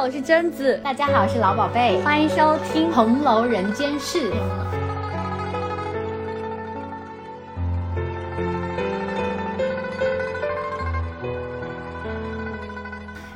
[0.00, 0.80] 好，我是贞子。
[0.82, 2.00] 大家好，我是老宝贝。
[2.00, 4.32] 欢迎收听《红楼人间事》。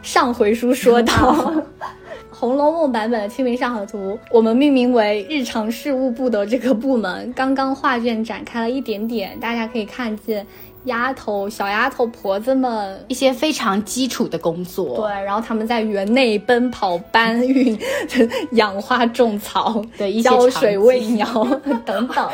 [0.02, 1.12] 上回书说到，
[2.30, 10.46] 《红楼梦》版本的《清明上河图》，我们命名为日常事务部的这个部门，刚刚画卷展开了一点点，大家可以看见。
[10.84, 17.79] 丫头、小丫头、婆子们一些非常基础的工作，对，然后他们在园内奔跑、搬运、
[18.52, 21.27] 养花、种草、对，浇水、喂鸟
[21.84, 22.30] 等等，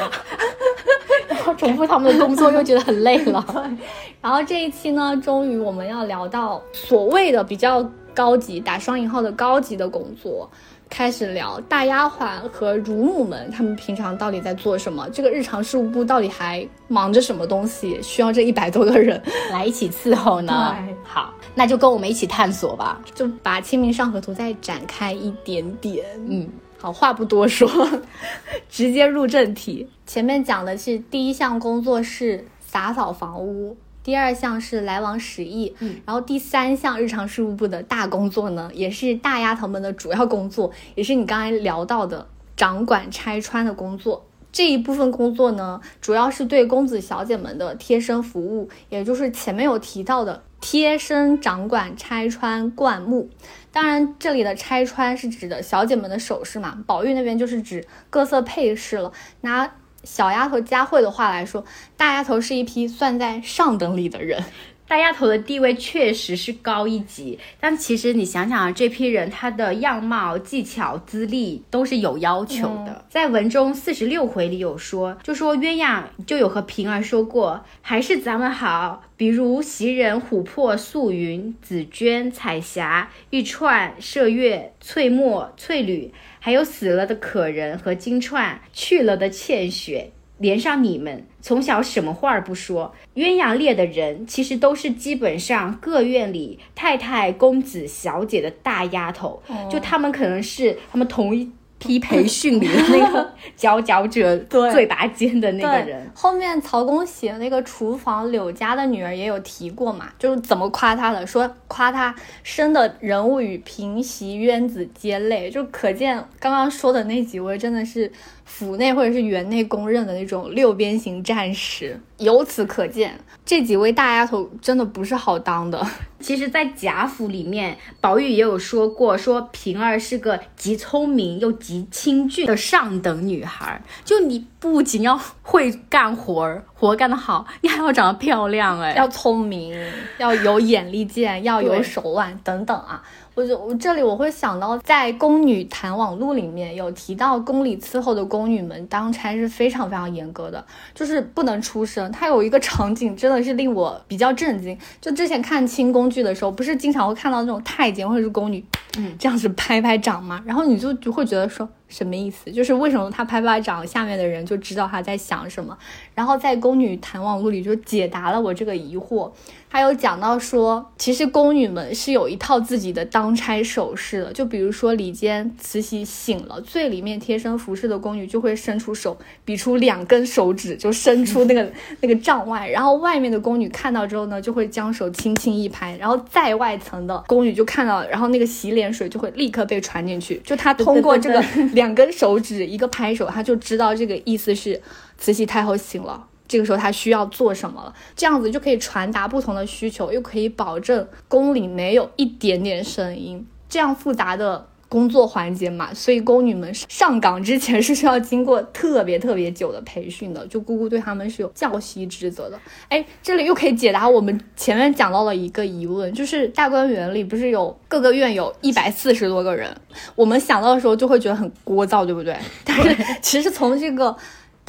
[1.29, 3.45] 然后重复他们的工作又觉得很累了。
[4.21, 10.51] 然后这一期呢，终于我们要聊到所谓的比较高级（打双引号的高级）的工作。
[10.91, 15.09] 开始聊大丫鬟和乳母们，他们平常到底在做什么？
[15.11, 17.99] 这个日常事务部到底还忙着什么东西？
[18.03, 20.77] 需要这一百多个人 来一起伺候呢？
[21.05, 26.05] 好，那就跟我们一起探索吧，就把《清明上河图》再展开一点点。
[26.29, 26.47] 嗯，
[26.79, 27.71] 好，话不多说，
[28.69, 29.89] 直接入正题。
[30.07, 33.77] 前面讲的是第一项工作是打扫房屋。
[34.03, 44.27] 第二项是来往使役，嗯，然后第三项日常事务部的大工作呢，也是大丫头们的主要工作，也是你刚才聊到的掌管拆穿的工作。
[44.53, 53.31] 这一部分工作呢，主要是对公子小姐们的贴身服务，也就是前面有提到的贴身掌管拆穿灌木。
[53.71, 59.13] 当然，这里的拆穿是指的小姐们的首饰嘛，宝玉那边就是指各色配饰了。
[59.43, 59.73] 拿
[60.05, 61.65] 小丫头佳慧的话来说，
[61.97, 64.43] 大丫头是一批算在上等里的人。
[64.91, 73.05] 大丫头的地位确实是高一级，但其实你想想啊，这批人他的样貌、技巧、资历都是有要求的。
[73.09, 90.11] 在文中四十六回里有说，就说鸳鸯就有和平儿说过，还是咱们好，比如袭人、琥珀、素云、紫鹃、彩霞、玉串、麝月、翠墨、翠缕，还有死了的可人和金钏，去了的茜雪。
[90.41, 99.41] 连上你们从小什么话儿不说，鸳鸯列的人其实都是基本上各院里太太、公子、小姐的大丫头，
[99.71, 101.49] 就他们可能是他们同一。
[101.83, 104.37] 批培训里的那个 佼佼者，
[104.71, 106.07] 最拔尖的那个人。
[106.15, 118.13] 后面曹公写那个厨房柳家的女儿也有提过嘛，就是怎么夸她的，说夸她生的人物与平席渊子皆类，就可见刚刚说的那几位真的是
[118.51, 122.01] 府内或者是园内公认的那种六边形战士。
[122.19, 125.87] 由此可见，这几位大丫头真的不是好当的。
[126.21, 133.81] 其实，在贾府里面，宝玉也有说过，说平儿是个极聪明又极清俊的上等女孩。
[134.05, 139.75] 就你不仅要会干活儿，活干得好，你还要长得漂亮，哎，要聪明，
[140.19, 143.03] 要有眼力见，要有手腕等等啊。
[143.35, 150.65] 我就我这里我会想到，在《宫女谈网录》里面有提到，宫里伺候的宫女们当差是非常非常严格的，
[150.95, 152.11] 就是不能出声。
[152.13, 158.65] 它有一个场景真的是令我比较震惊，就之前看清宫剧的时候，不是经常会看到那种太监或者是宫女，
[158.99, 160.43] 嗯，这样子拍拍掌嘛？
[160.45, 161.69] 然后你就就会觉得说。
[161.91, 162.51] 什么意思？
[162.51, 165.77] 就是为什么他拍巴掌，下面的人就知道他在想什么？
[166.15, 169.31] 然后在《宫女谈网录》里就解答了我这个疑惑。
[169.73, 174.33] 他有讲到说，其实宫女们是有一套自己的当差手势的。
[174.33, 181.71] 就比如说里间慈禧醒了，最里面贴身服侍的宫女就会伸出手，比出两根手指，就伸出那个
[182.01, 182.69] 那个帐外。
[182.69, 185.97] 然后外面的宫女看到之后呢，就会将手轻轻一拍。
[185.99, 190.41] 然后在外层的宫女就看到，然后那个洗脸水就会立刻被传进去。
[190.45, 191.41] 就他通过这个。
[191.81, 194.79] 两根手指一个拍手，他就知道这个意思是
[195.17, 196.27] 慈禧太后醒了。
[196.47, 197.95] 这个时候他需要做什么了？
[198.15, 203.47] 这样子就可以传达不同的需求，又可以保证宫里没有一点点声音。
[203.67, 204.69] 这样复杂的。
[204.91, 212.59] 工作环节嘛，所以宫女们上岗之前是需要经过特别特别久的培训的，就姑姑对他们是有教习职责的。
[212.89, 219.73] 哎，这里又可以解答我们前面讲到了一个疑问，就是大观园里不是有各个院有一百四十多个人，
[220.17, 222.37] 我们想到的时候就会觉得很聒噪，对不对？
[222.65, 224.17] 但是其实从这个。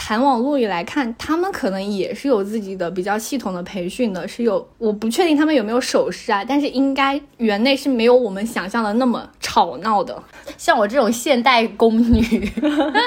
[0.04, 10.22] 谈网络里来看，他们可能也是有自己的比较系统的培训的，是有，我不确定他们有没有手势啊，但是应该园内是没有我们想象的那么吵闹的。
[10.58, 12.52] 像我这种现代宫女，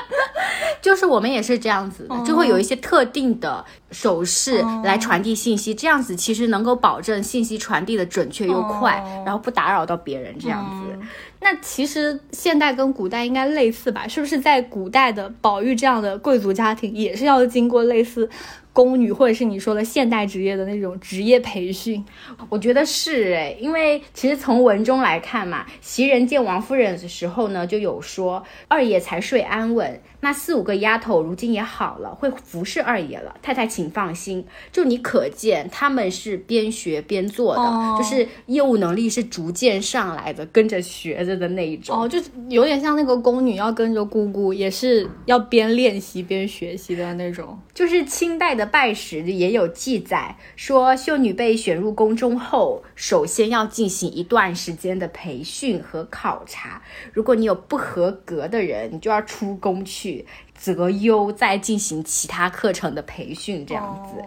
[0.80, 10.98] 就是我们也是这样子的，就会有一些特定的手势来传递信息，这样子其实能够保证信息传递的准确又快，然后不打扰到别人，这样子。
[11.44, 14.08] 那其实现代跟古代应该类似吧？
[14.08, 18.30] 是不是在古代的宝玉这样的贵族家庭，也是要经过类似
[18.72, 22.02] 宫女或者是你说的现代职业的那种职业培训？
[22.48, 30.00] 我觉得是诶，因为其实从文中来看嘛，袭人见王夫人的时候呢，就有说二爷才睡安稳。
[30.24, 33.36] 那四五个丫头如今也好了，会服侍二爷了。
[33.42, 34.42] 太太请放心，
[34.72, 42.00] 就你可见他们是边学边做的，就是业务能力是逐渐上来的，跟着学着的那一种。
[42.00, 42.18] 哦，就
[42.48, 47.58] 有点像那个宫女要跟着姑姑，也是要边练习边学习的那种。
[47.74, 56.80] 就是清代的拜史也有记载说，秀女被选入宫中后，首先要进行一段时间的培训和考察。
[57.12, 60.13] 如果你有不合格的人，你就要出宫去。
[60.54, 64.22] 择优再进行其他课程的培训，这样子。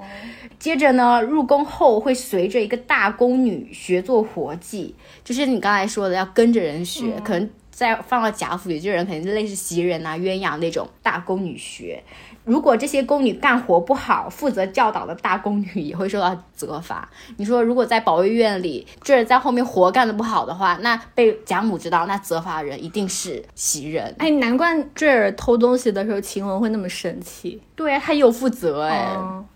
[0.58, 12.04] 接着呢，入宫后会随着一个大宫女学做活计，就是你刚才说的要跟着人学，可能再放到贾府里，这人肯定是类似袭人啊、鸳鸯那种大宫女学。
[12.48, 17.08] 如果这些宫女干活不好，负责教导的大宫女也会受到责罚。
[17.36, 24.16] 你说，如果在保卫院里，这在后面活干的不好的话，那被贾母知道，那责罚的人一定是袭人。
[24.18, 27.62] 哎，难怪坠儿偷东西的时候，晴雯会那么生气。
[27.76, 29.14] 对，她有负责哎，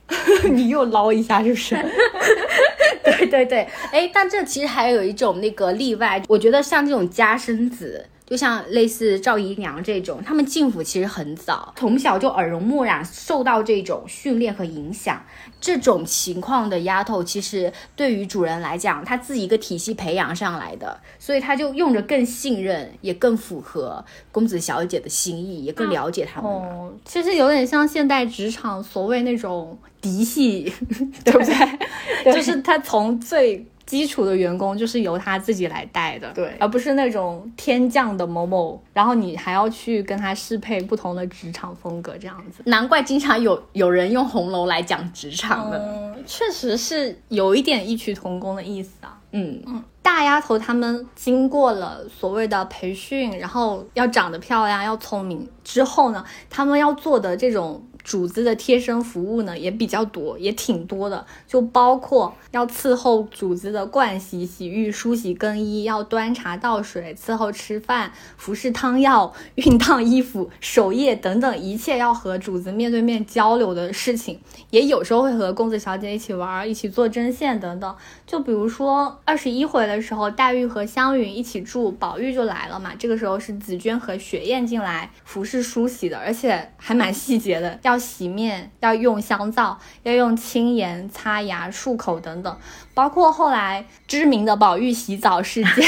[0.52, 1.76] 你又捞一下，是不是？
[3.04, 8.06] 对对对，哎，但这其实还有一种那个例外，我觉得像这种家生子。
[8.32, 15.22] 就像类似赵姨娘这种，她们进府其实很早，从小就耳濡目染，受到这种训练和影响。
[15.60, 24.02] 这种情况的丫头，其实对于主人来讲，她自己一个体系培养上来的，所以她就用着更信任，也更符合
[24.32, 26.50] 公子小姐的心意，也更了解他们。
[26.50, 30.72] 哦，其实有点像现代职场所谓那种嫡系，
[31.26, 31.54] 对不对？
[32.34, 33.66] 就是她从最。
[33.92, 42.64] 基础的员工就是由他自己来带的，对，而不是那种天降的某某，然后你还要去跟他适配不同的职场风格，这样子。
[42.68, 49.18] 难怪经常有有人用红楼来讲职场的，嗯，确实是有一点异曲同工的意思啊。
[49.34, 57.84] 嗯嗯，大丫头她们经过了所谓的培训，然后要长得漂亮，要聪明之后呢，她们要做的这种。
[58.04, 74.40] 主子的贴身服务呢也比较多，也挺多的，就包括要伺候主子的盥洗、洗浴、梳洗、更衣，要端茶倒水、伺候吃饭、服侍汤药、熨烫衣服、守夜等等一切要和主子面对面交流的事情，
[74.72, 77.96] 也有时候会和公子小姐一起玩，一起做针线等等。
[78.26, 82.94] 就比如说二十一回的时候，黛玉和湘云一起住，宝玉就来了嘛。
[82.98, 87.91] 这个时候是紫娟和雪雁进来服侍梳洗的，而且还蛮细节的，要。
[87.92, 92.58] 要洗面，要用香皂，要用清盐擦牙、漱口等等，
[92.94, 95.86] 包括后来知名的宝玉洗澡事件，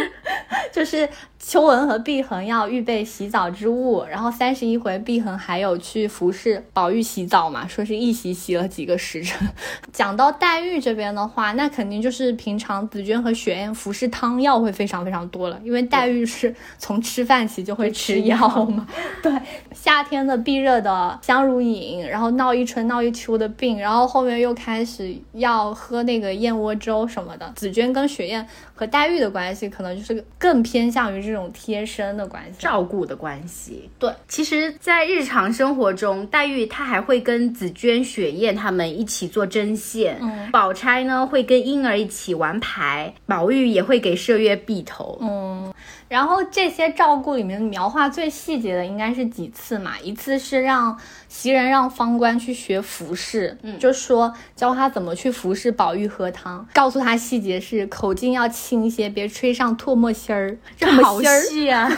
[0.72, 1.08] 就是。
[1.42, 9.48] 秋纹和碧痕要预备洗澡之物，然后三十一回，碧痕还有去服侍宝玉洗澡嘛，说是一洗洗了几个时辰。
[9.90, 18.86] 讲到黛玉这边的话，那肯定就是平常紫娟和雪雁服侍汤药会非常非常多了，因为黛玉是从吃饭起就会吃药嘛。
[19.22, 19.32] 对，
[19.72, 27.50] 夏天的避热的香如饮，然后闹一春闹一秋的病，然后后面又开始要喝那个燕窝粥什么的。
[27.56, 28.46] 紫娟跟雪雁
[28.80, 31.20] 和黛玉的关系可能就是更偏向于。
[31.20, 33.90] 这种贴身的关系，照顾的关系。
[33.98, 40.16] 对，其实，在日常生活中，黛玉她还会跟紫娟、雪雁他们一起做针线。
[40.22, 45.18] 嗯，宝钗呢会跟婴儿一起玩牌，宝玉也会给麝月篦头。
[45.20, 45.70] 嗯。
[46.10, 49.92] 然后这些照顾里面描画最细节的应该是几次嘛？
[50.02, 50.98] 一次是让
[51.28, 61.88] 袭人让方官去学服侍，嗯，就说教他怎么去服侍宝玉喝汤，告诉他细节是口径要轻些，别吹上唾沫芯儿，这好细啊！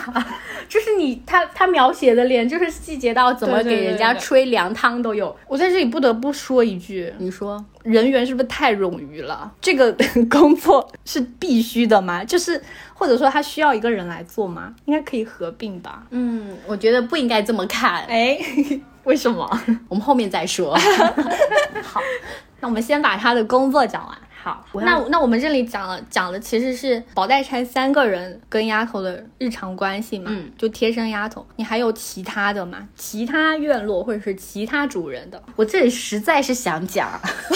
[0.68, 5.34] 就是你他他描写的脸，就是细节到怎么给人家吹凉汤都有。
[5.48, 9.50] 我在这里不得不说一句，你说人员是不是太冗余了？
[9.60, 9.94] 这个
[10.30, 12.24] 工作是必须的吗？
[12.24, 12.62] 就是。
[12.94, 14.72] 或者说他需要一个人来做吗？
[14.84, 16.04] 应该可以合并吧。
[16.10, 18.04] 嗯，我觉得不应该这么看。
[18.04, 18.38] 哎，
[19.02, 19.44] 为什么？
[19.88, 20.72] 我们后面再说。
[21.82, 22.00] 好，
[22.60, 24.16] 那我们先把他的工作讲完。
[24.42, 31.46] 好，那那我们这里讲了讲的其实是宝黛钗三个人跟丫头的日常关系嘛，嗯，就贴身丫头。
[31.54, 32.88] 你还有其他的吗？
[32.96, 35.40] 其他院落或者是其他主人的？
[35.54, 37.08] 我这里实在是想讲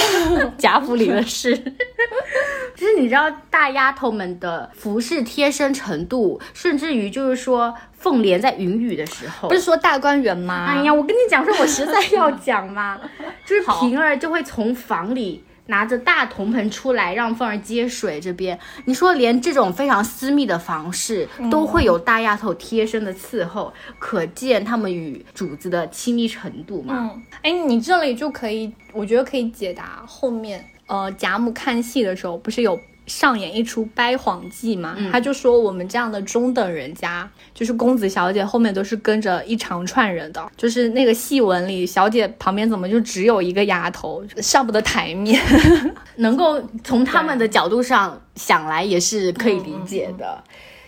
[0.57, 1.57] 贾府里的事，
[2.77, 10.67] 就是你知道大丫头们的服饰贴身程度，甚至于就是说凤莲在云雨的时候，不是说大观园吗？
[10.69, 13.01] 哎呀，我跟你讲说，我实在要讲嘛，
[13.45, 15.43] 就是平儿就会从房里。
[15.67, 18.21] 拿着大铜盆出来让凤儿接水。
[18.21, 26.95] 这边你说连这种非常私密的房事都会有大丫头贴身的伺候，可见他们与主子的亲密程度嘛。
[26.97, 32.79] 嗯，哎，你这里就可以，我觉得可以解答后面，呃，贾母看戏的时候不是有。
[33.07, 45.41] 上演一出掰谎记嘛，他就说我们这样的中等人家，就是公子小姐后面都是跟着一长串人的，就是那个戏文里，小姐旁边怎么就只有一个丫头，上不得台面，
[46.17, 50.43] 能够从他们的角度上想来也是可以理解的。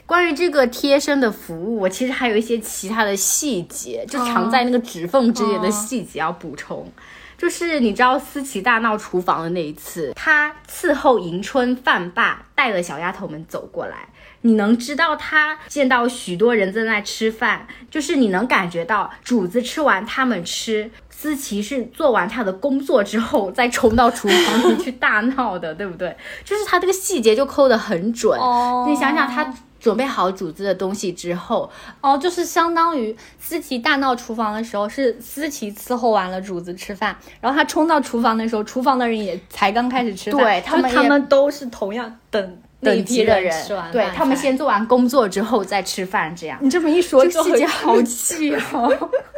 [0.04, 6.90] 关于这个贴身的服务，我其实还有一些其他的细节，就藏在那个指缝之间的细节要补充。
[7.38, 14.09] 就是你知道思琪大闹厨房的那一次，他伺候迎春饭罢，带了小丫头们走过来。
[14.42, 26.16] 你能知道他见到许多人在那吃饭，就是你能感觉到主子吃完他们吃，思琪是做完他的工作之后再冲到厨房里去大闹的，对不对？
[26.45, 28.38] 就是他这个细节就抠得很准。
[28.88, 29.54] 你想想他。
[29.80, 31.70] 准备好主子的东西之后，
[32.00, 43.54] 哦，就是相当于思琪大闹厨房的时候，是思琪伺候完了主子吃饭，然后他冲到厨房的时候，厨房的人也才刚开始吃饭，对他们他们都是同样等等级的人，
[43.92, 46.58] 对他们先做完工作之后再吃饭，这样。
[46.61, 49.11] 你这么一说，细节好气哦。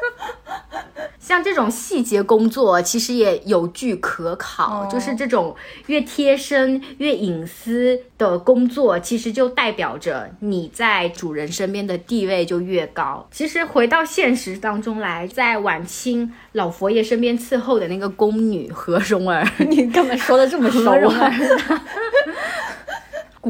[1.31, 5.55] 像这种细节工作，其实也有据可考，就是这种
[5.87, 13.29] 越贴身、越隐私的工作，其实就代表着你在主人身边的地位就越高。
[13.31, 21.33] 其实回到现实当中来，在晚清老佛爷身边伺候的那个宫女何蓉儿，你干嘛说的这么熟啊？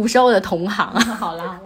[0.00, 1.61] 古时候的同行， 好了，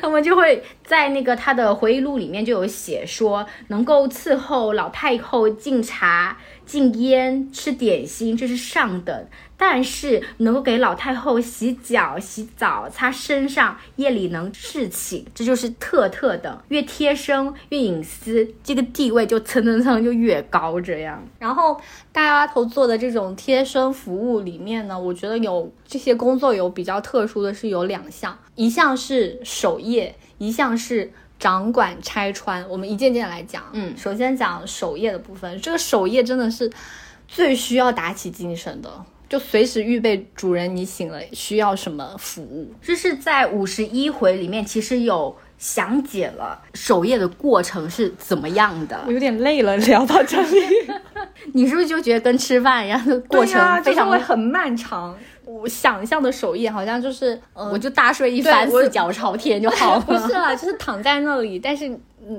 [0.00, 6.36] 他们就会在那个他的回忆录里面就有写说，能够伺候老太后敬茶。
[6.64, 9.14] 敬烟吃点心，这是上等；
[9.64, 16.60] 但是能够给老太后洗脚、洗澡、擦身上，夜里能侍寝，这就是特特的。
[16.66, 20.80] 越贴身越隐私，这个地位就蹭蹭蹭就越高。
[20.80, 31.12] 这样，然后大丫头做的这种贴身服务里面呢，我觉得有这些工作有比较特殊的是有两项，一项是守夜，一项是。
[31.38, 33.64] 掌管拆穿，我们一件件来讲。
[33.72, 36.70] 嗯，首先讲守夜的部分，这个守夜真的是
[37.26, 38.88] 最需要打起精神的，
[39.32, 42.70] 就随时预备主人你醒了需要什么服务。
[42.82, 49.00] 这是在五十一回里面，其实有详解了守夜的过程是怎么样的。
[49.06, 50.58] 我有点累了，聊到这里，
[51.54, 55.16] 你是不是就觉得跟吃饭一样的过程非常会很漫长？
[55.46, 60.00] 我想象的守夜好像就是，我就大睡一番，四脚朝天就好了。
[60.06, 61.90] 不是啦，就是躺在那里，但是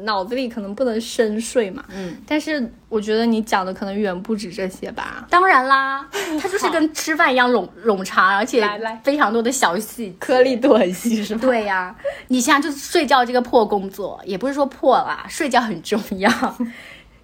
[0.03, 1.83] 脑子里可能不能深睡嘛。
[1.93, 5.25] 嗯，但是我觉得你讲的可能远不止这些吧。
[5.29, 6.07] 当然啦，
[6.41, 8.67] 它就是跟吃饭一样冗冗长，而且
[9.03, 11.41] 非常多的小细颗粒度很细，是吧？
[11.41, 11.95] 对呀，
[12.27, 16.29] 你像就是睡觉这个破工作，也不是说破啦，睡觉很重要。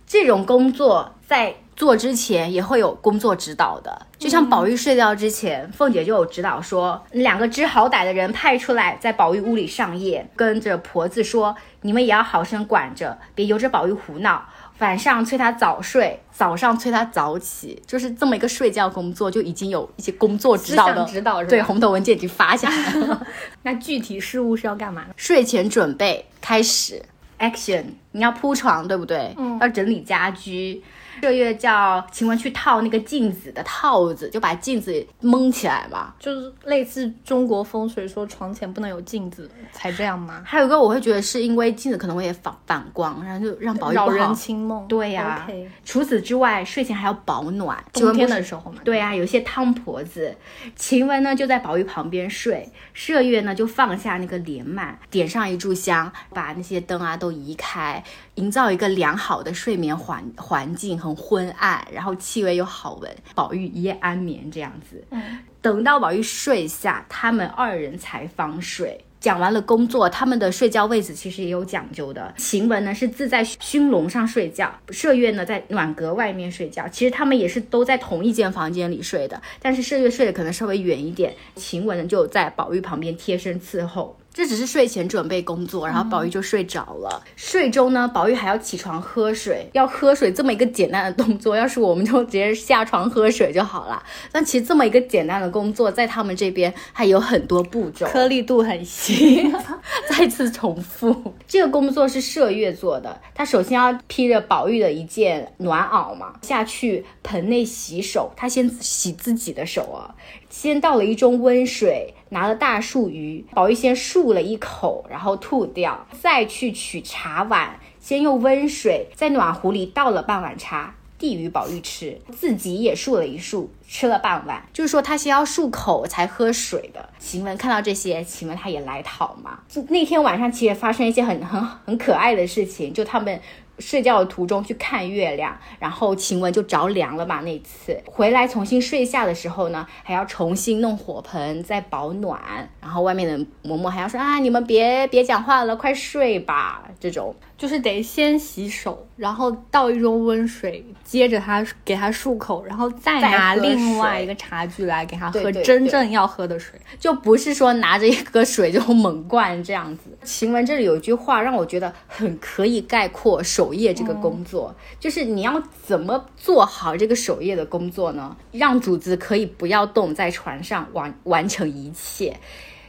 [0.05, 1.55] 这种工作在。
[1.79, 14.43] 做之前也会有工作指导的，就像宝玉睡觉之前，凤姐就有指导说，两个知好歹的人派出来在宝玉屋里上夜，跟着婆子说，你们也要好生管着，别由着宝玉胡闹。
[14.79, 23.25] 晚上催他早睡，早上催他早起，就是这么一个睡觉工作，就已经有一些工作指导的指导，对，红头文件已经发下来了。
[23.63, 25.05] 那具体事务是要干嘛？
[25.15, 27.01] 睡前准备开始
[27.39, 29.33] ，action，你要铺床，对不对？
[29.37, 30.83] 嗯，要整理家居。
[31.21, 40.41] 麝月叫晴雯去套那个镜子的套子，就把镜子蒙起来嘛，就是类似中国风水说床前不能有镜子才这样吗？
[40.45, 44.87] 还有一个我会觉得是因为镜子可能会反反光，然后就让宝玉扰人清梦。
[44.87, 45.47] 对呀，
[45.83, 47.83] 除此之外，睡前还要保暖。
[47.93, 48.79] 冬天的时候嘛。
[48.83, 50.35] 对呀，有些汤婆子，
[50.75, 58.03] 晴雯呢就在宝玉旁边睡，麝月呢就放下那个帘幔，点上一炷香，把那些灯啊都移开，
[58.39, 61.19] 营造一个良好的睡眠环环境很。
[61.19, 65.03] 昏暗，然后气味又好闻，宝玉一夜安眠这样子。
[65.11, 69.03] 嗯，等到宝玉睡下，他们二人才方睡。
[69.19, 72.33] 讲完了工作，他们的睡觉位置其实也有讲究的。
[72.37, 76.87] 晴雯呢是自在熏笼上睡觉，麝月呢在暖阁外面睡觉。
[76.87, 84.15] 其实他们也是都在同一间房间里睡的，但是麝月睡的可能稍微远一点，晴雯呢就在宝玉旁边贴身伺候。
[84.33, 87.21] 这只是睡前准备工作，然后宝玉就睡着了。
[87.35, 94.01] 睡中呢，宝玉还要起床喝水，要喝水这么一个简单的动作，要是我们就直接下床喝水就好了。
[94.31, 99.51] 但其实这么一个简单的工作，在他们这边还有很多步骤，颗粒度很细。
[100.09, 103.19] 再次重复，这个工作是麝月做的。
[103.33, 108.31] 他首先要披着宝玉的一件暖袄嘛，下去盆内洗手。
[108.35, 110.13] 他先洗自己的手啊，
[110.49, 120.95] 先倒了一盅温水，拿了大树鱼，宝玉先漱了一口，然后吐掉，再去取茶碗，先用温水在暖壶里倒了半碗茶。
[121.17, 124.63] 递与宝玉吃，自己也漱了一漱，吃了半碗。
[124.71, 127.09] 就是说他先要漱口才喝水的。
[127.19, 129.59] 晴雯看到这些，晴雯她也来讨嘛。
[129.67, 133.37] 就那天晚上其实发生一些很很很可爱的事情，就他们。
[133.79, 137.41] 睡觉的途中去看月亮，然后晴雯就着凉了嘛。
[137.41, 142.39] 那次回来重新睡下的时候呢，还要重新弄火盆再保暖。
[142.81, 146.83] 然后外面的嬷嬷还要说啊，你们别别讲话了，快睡吧。
[146.99, 160.09] 这种就是得先洗手，然后倒一盅温水，接着他给他漱口，然后再拿另外一个茶具来给他喝真正要喝的水，就不是说拿着一个水就猛灌这样子。
[160.25, 163.68] 晴雯这里有一句话让我觉得很可以概括手。
[163.69, 168.35] 守夜这个工作，就是你要怎么做好这个守夜的工作呢？
[168.51, 172.35] 让主子可以不要动，在船上完完成一切。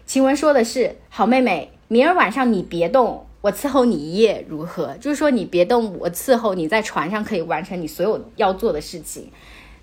[0.06, 9.30] 晴雯说的是：“好妹妹，明儿晚上你别动，我伺候你一夜，如何？”就是说你别动，我伺候你在船上可以完成你所有要做的事情。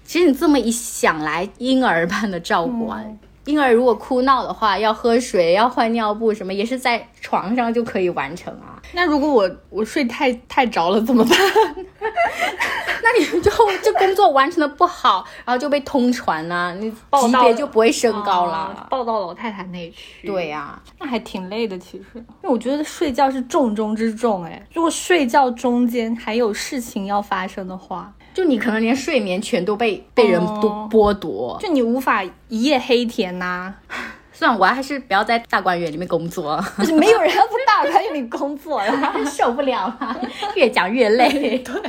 [0.03, 3.19] 其实你这么一想来，婴儿般的照管。
[3.47, 8.79] 婴儿如果哭闹的话，要喝水，要换尿布，什么也是在床上就可以完成啊。
[8.93, 11.37] 那如果我我睡太太着了怎么办？
[13.01, 13.51] 那你就
[13.81, 16.97] 这工作完成的不好，然后就被通传了，你级
[17.41, 20.27] 别就不会升高了，报到老太太那去。
[20.27, 22.05] 对呀，那还挺累的其实。
[22.15, 28.13] 因为我觉得睡觉是重中之重，哎，如果睡觉中间还有事情要发生的话。
[28.37, 33.73] 就你可能连睡眠全都被被人都剥夺，就你无法一夜黑天呐。
[34.31, 36.93] 算了，我还是不要在大观园里面工作就。
[36.95, 38.93] 没有人要在大观园里工作了，
[39.25, 40.21] 受不了了，
[40.53, 41.57] 越讲越累。
[41.57, 41.81] 对，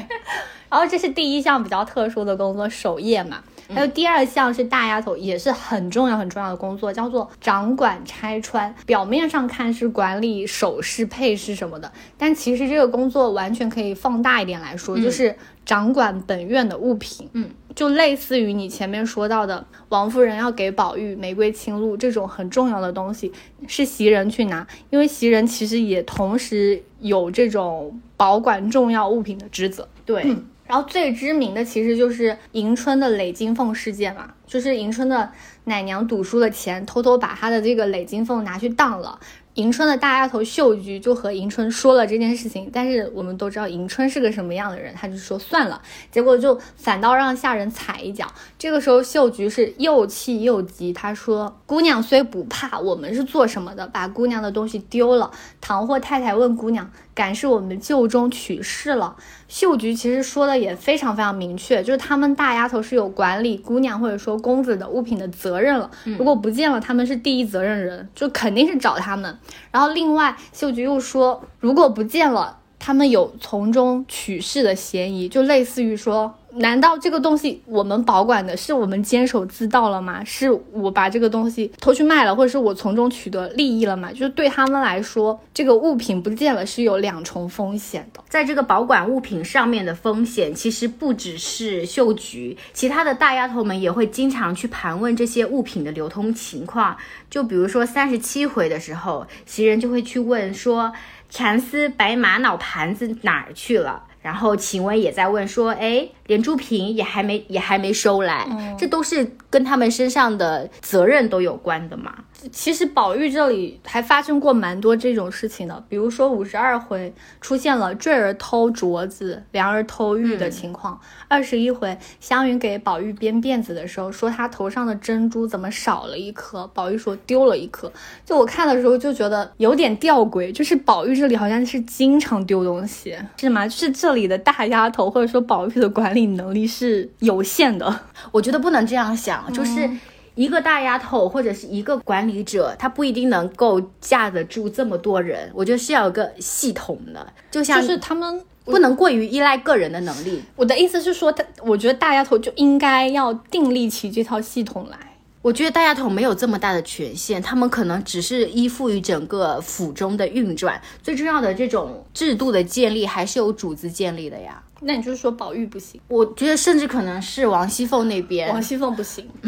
[0.71, 3.43] 然后这是第一项比较特殊的工作，守夜嘛。
[3.72, 8.75] 还有第二项是大丫头，也是很重要很重要的工作，叫做掌管拆穿。
[8.87, 17.28] 表面上看是管理首饰配饰什么的，但其实这个工作完全可以放大一点来说，就是掌管本院的物品。
[17.34, 23.32] 嗯，就类似于你前面说到的，王夫人要给宝玉玫瑰青露这种很重要的东西，
[23.66, 29.86] 是袭人去拿，因为袭人其实也同时有这种保管重要物品的职责。
[30.06, 30.34] 对。
[30.69, 35.33] 然后最知名的其实就是迎春的累金凤事件嘛，就是迎春的
[35.65, 39.19] 奶娘赌输了钱，偷偷把她的这个累金凤拿去当了。
[39.54, 48.25] 迎春的大丫头秀菊就和迎春说了这件事情，但是我们都知道迎春是个什么样的人，她就说算了，结果就反倒让下人踩一脚。
[48.57, 53.85] 这个时候秀菊是又气又急，她说：“姑娘虽不怕，我们是做什么的？
[53.89, 59.17] 把姑娘的东西丢了。”唐或太太问姑娘：“敢是我们旧中取事了？”
[59.49, 69.39] 秀菊其实说的也非常非常明确，就是他们大丫头是有管理姑娘或者说公子的物品的责任了，如果不见了，他们是第一责任人，就肯定是找他们。
[69.71, 76.34] 然后另外，秀菊又说，如果不见了，他们有从中取势的嫌疑，就类似于说。
[76.54, 80.25] 难道这个东西我们保管的是我们坚守自盗了吗？
[80.25, 84.11] 是我把这个东西偷去卖了，或者是我从中取得利益了吗？
[84.11, 88.25] 就是对他们来说，这个物品不见了是有两重风险的。
[88.28, 96.97] 在这个保管物品上面的风险，其实不只是秀菊，其他的大丫头们也会经常去盘问这些物品的流通情况。
[97.28, 100.93] 就比如说三十七回的时候，袭人就会去问说
[101.28, 108.47] ：“蚕丝白玛瑙盘子哪儿去了？”然后晴雯也在问说：“哎，连珠瓶也还没也还没收来，
[108.78, 112.12] 这都是跟他们身上的责任都有关的嘛。”
[112.52, 121.00] 其实宝玉这里还发生过蛮多这种事情的，比如说五十二回出现了坠儿偷镯子、梁儿偷玉的情况。
[121.28, 127.93] 二十一回湘云给宝玉编辫子的时候，说他头上的珍珠怎么少了一颗，宝玉说丢了一颗。
[128.25, 133.67] 就我看的时候就觉得有点吊诡，就是宝玉这里好像是经常丢东西，是吗？
[133.67, 138.00] 就是这里的大丫头或者说宝玉的管理能力是有限的。
[138.32, 139.89] 我觉得不能这样想，就是。
[140.38, 145.50] 一个大丫头或者是一个管理者，他不一定能够架得住这么多人。
[145.52, 150.40] 我觉得是要有个系统的，就像就是他们不能过于依赖个人的能力。
[150.54, 154.96] 我的意思是说，他我觉得大丫头就应该要订立起这套系统来。
[155.42, 164.62] 我觉得大丫头没有这么大的权限，他们可能只是依附于整个府中的运转，最重要的这种制度的建立还是由主子建立的呀。
[164.80, 166.00] 那你就是说宝玉不行？
[166.08, 169.28] 我觉得甚至可能是王熙凤那边，王熙凤不行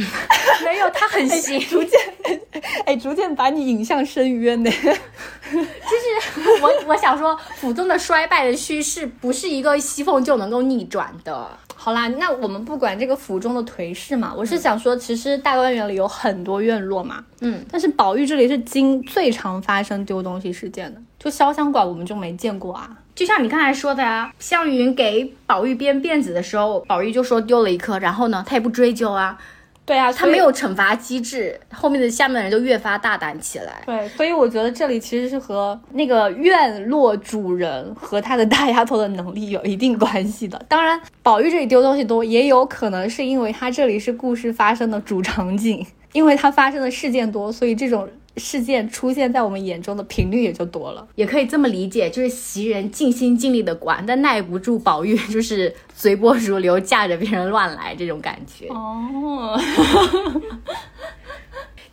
[0.65, 1.99] 没有她很行，逐渐，
[2.85, 4.71] 哎，逐渐把你引向深渊呢。
[5.51, 11.49] 就是我我想说，府中的衰败的趋势不是一个熙凤就能够逆转的。
[11.75, 22.91] 好啦，那我们不管这个府中的颓势嘛，我是想说，其实大观园里有很多院落嘛，嗯，但是宝玉这里是经最常发生丢东西事件的，就潇湘馆我们就没见过啊。
[23.15, 29.39] 就像你刚才说的啊，湘云给宝玉编辫子的时候，宝玉就说丢了一颗，然后呢，他也不追究啊。
[29.85, 33.83] 对啊，他没有惩罚机制，后面的下面的人就越发大胆起来。
[33.85, 40.65] 对，所以我觉得这里其实是和那个院落主人和他的大丫头的能力有一定关系的。
[40.69, 48.09] 当然，宝玉这里丢东西多，也有可能是因为他这里是故事发生的主场景，因为他发生的事件多，所以这种。
[48.41, 58.67] 事件出现在我们眼中的频率也就多了，也可以这么理解，就是袭人尽心尽力的管，但耐不住宝玉 就是随波逐流，架着别人乱来这种感觉。
[58.69, 59.61] 哦。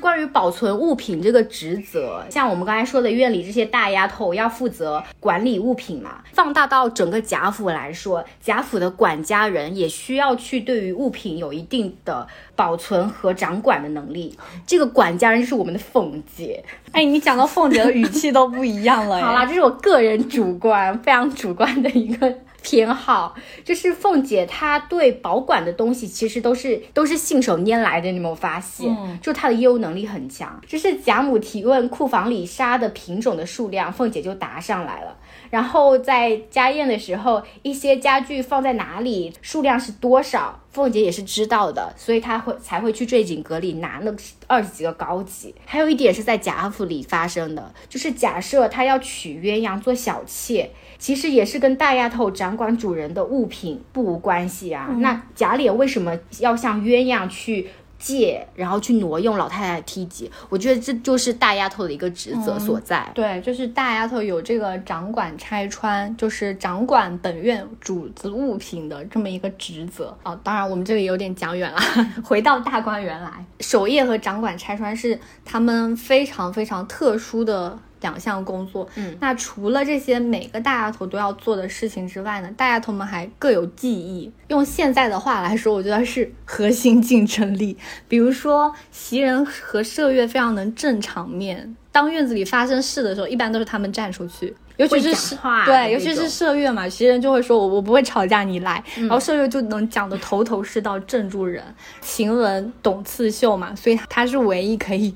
[0.08, 6.20] 关于保存物品这个职责，像我们刚才说的院里这些大丫头要负责管理物品嘛。
[6.32, 14.34] 放大到整个贾府来说，贾府的管家人也需要去对于物品有一定的保存和掌管的能力。
[14.66, 16.64] 这个管家人就是我们的凤姐。
[16.94, 19.20] 哎，你讲到凤姐的语气都不一样了。
[19.20, 22.34] 好啦，这是我个人主观，非常主观的一个。
[22.62, 28.90] 偏好就是凤姐，她对保管的东西其实都是都是信手拈来的，你有没有发现？
[28.90, 30.60] 嗯，就她的业务能力很强。
[30.68, 35.16] 就是贾母提问库房里沙的品种的数量，凤姐就答上来了。
[35.50, 44.14] 然后在家宴的时候，一些家具放在哪里，数量是多少，凤姐也是知道的，所以她会才会去坠锦阁里拿那
[44.48, 45.54] 二十几个高级。
[45.66, 50.70] 还有一点是在贾府里发生的，就是假设她要娶鸳鸯做小妾。
[51.00, 54.88] 其实也是跟大丫头掌管主人的物品不无关系啊。
[54.98, 60.32] 那贾琏为什么要向鸳鸯去借，然后去挪用老太太的梯级？
[60.50, 63.10] 我觉得这就是大丫头的一个职责所在。
[63.14, 70.40] 对，就是大丫头有这个掌管拆穿，就是掌管本院主子物品的这么一个职责啊。
[70.44, 71.80] 当然，我们这里有点讲远了，
[72.24, 77.78] 回到大观园来，守夜和掌管拆穿是他们非常非常特殊的。
[78.02, 84.32] 两项工作，嗯，那除了这些每个大丫头都要做的事情之外呢，大丫头们还各有技艺。
[84.50, 87.78] 用现在的话来说，我觉得是核心竞争力。
[88.08, 101.64] 比如说，袭人和麝月非常能正场面，当院子里发生事的时候，一般都是他们站出去，尤其是对，尤其是麝月嘛，袭人就会说：“我我不会吵架，你来。”然后麝月就能讲的头头是道，镇住人。
[102.00, 105.14] 晴雯懂刺绣嘛，所以她是唯一可以。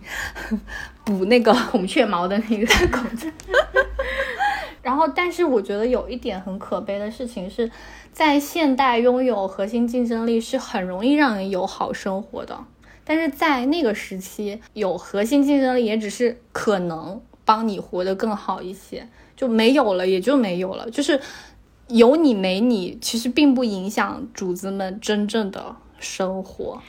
[1.03, 3.31] 补那个 孔雀毛的那个 孔雀，
[4.81, 7.69] 然后，但是我觉得有一点很可悲的事情是，
[8.11, 12.65] 在现代拥有核心竞争力是很容易让人有好生活的，
[13.03, 21.19] 但是在那个时期有核心竞争力也只是可能帮你活得更好一些，就没有了也就没有了，就是
[21.87, 26.81] 有你没你，其实并不影响主子们真正的生活。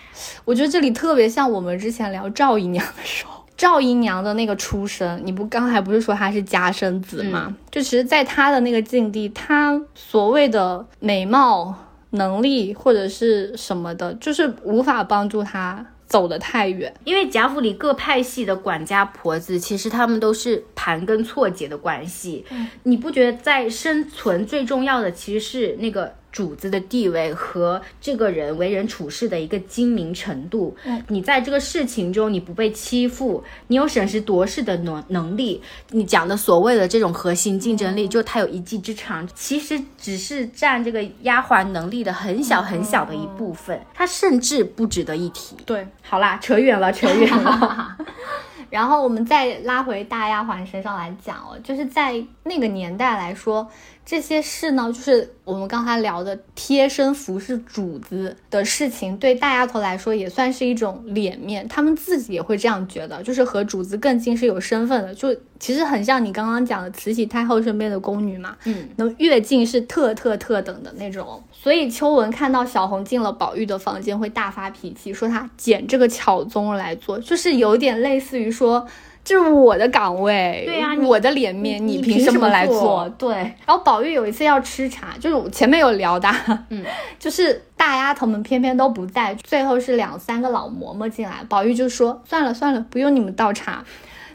[0.46, 3.41] 我觉得这里特别像我们之前聊赵姨娘的时候。
[3.56, 7.54] 赵姨娘的那个出身，你不刚才不是说她是家生子吗？
[7.70, 11.74] 就其实，在她的那个境地，她所谓的美貌、
[12.10, 16.92] 能力或者是什么的，就是无法帮助她走得太远。
[17.04, 22.44] 因为贾府里各派系的管家婆子，其实他们都是盘根错节的关系。
[22.50, 26.14] 嗯你不觉得在生存最重要的其实是那个？
[26.32, 30.74] 主子的地位和这个人为人处事的一个精明程度，
[31.08, 45.54] 你在这个事情中你不被欺负，你有审时度势的能能力，你讲的所谓的这种核心竞争力，就他有一技之长，其实只是占这个丫鬟能力的很小很小的一部分，他甚至不值得一提。
[45.66, 47.96] 对，好啦，扯远了，扯远了。
[48.70, 53.70] 然后我们再拉回大丫鬟身上来讲哦，就是在那个年代来说。
[54.04, 71.42] 这些事呢，就是我们刚才聊的贴身服侍主子的事情，对大丫头来说也算是一种脸面，他们自己也会这样觉得，就是和主子更近是有身份的，就其实很像你刚刚讲的慈禧太后身边的宫女嘛，嗯，能越近是特特特等的那种。
[71.52, 78.86] 所以秋文看到小红进了宝玉的房间，会大发脾气，说她捡这个巧宗来做，就是有点类似于说。
[79.24, 83.08] 这是我的岗位，对呀，我的脸面，你凭什么来做？
[83.16, 83.32] 对。
[83.34, 86.28] 然后宝玉有一次要吃茶，就是前面有聊的，
[86.70, 86.84] 嗯，
[87.20, 93.84] 就是大丫头们偏偏都不在，最后是两三个老嬷嬷进来，宝玉就说算了算了，不用你们倒茶，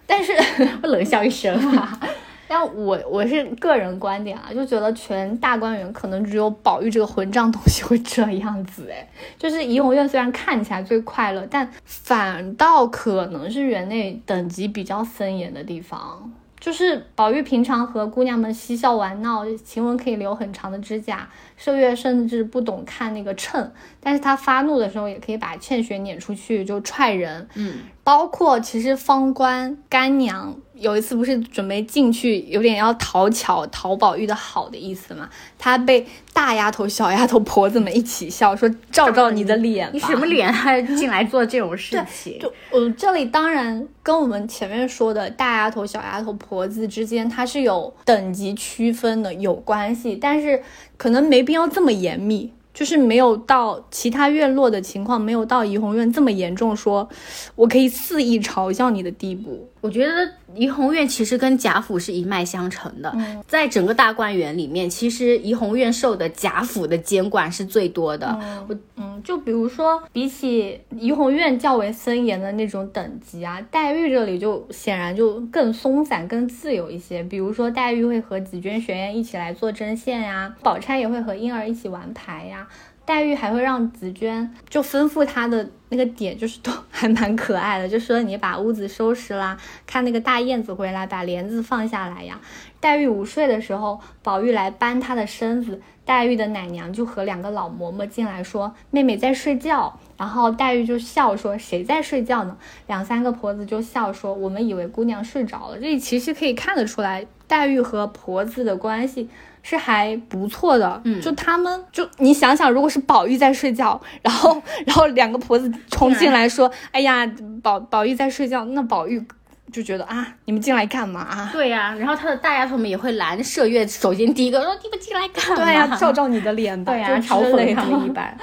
[0.05, 0.31] 但是
[0.81, 1.99] 我冷笑一声啊。
[2.47, 9.07] 但我我是个人观点啊，就觉得全大观园可能只有宝玉这个混账东西会这样子哎，
[9.37, 16.31] 就是怡红院虽然看起来最快乐，但反倒可能是园内等级比较森严的地方。
[16.59, 21.29] 就是宝玉平常和姑娘们嬉笑玩闹，晴雯可以留很长的指甲，
[21.61, 27.81] 麝月甚至不懂看那个秤，但是他发怒的时候也可以把茜雪撵出去就踹人，嗯。
[28.03, 35.29] 包括其实方官干娘有一次不是准备进去，有点要讨巧讨宝玉的好的意思嘛？
[35.57, 42.39] 她被大丫头、小丫头、婆子们一起笑，说照照你的脸，你什么脸还进来做这种事情？
[42.39, 50.61] 就我这里当然跟我们前面说的大丫头、小丫头、婆子之间，它是有等级区分的，有关系，但是
[50.97, 52.51] 可能没必要这么严密。
[52.73, 57.09] 就是没有到其他院落的情况，没有到怡红院这么严重，说
[57.55, 59.67] 我可以肆意嘲笑你的地步。
[59.81, 63.15] 我觉得怡红院其实跟贾府是一脉相承的，
[63.47, 68.27] 在整个大观园里面，其实怡红院受的贾府的监管是最多的。
[68.67, 77.21] 我嗯，就比如说比起怡红院较为森严的那种等级啊，黛玉这里就显然就更松散、更自由一些。
[77.23, 82.67] 比如说黛玉会和紫鹃、学院一起来做针线呀，宝钗也会和莺儿一起玩牌呀。
[83.07, 92.37] 黛玉还会让紫娟就吩咐她的那个点，就是都 还蛮可爱的，就说你把屋子收拾啦，看那个大燕子回来，把帘子放下来呀。
[92.81, 102.57] 黛玉午睡的时候，宝玉来搬她的身子，黛玉的奶娘就和两个老嬷嬷进来说妹妹在睡觉，然后黛玉就笑说谁在睡觉呢？
[102.87, 105.79] 两三个婆子就笑说我们以为姑娘睡着了。
[105.79, 109.29] 这其实可以看得出来，黛玉和婆子的关系。
[109.69, 117.29] 是还不错的，嗯，就他们就你想想，如果是宝玉在睡觉，然后然后两个婆子冲进来说，哎呀，
[117.61, 119.21] 宝宝玉在睡觉，那宝玉
[119.69, 121.49] 就觉得啊，你们进来干嘛？
[121.51, 125.55] 对呀，然后他的大丫头们也会拦麝月，首先第一个说你们进来干嘛？
[125.57, 128.37] 对呀，照照你的脸吧，对呀，嘲讽他们一般。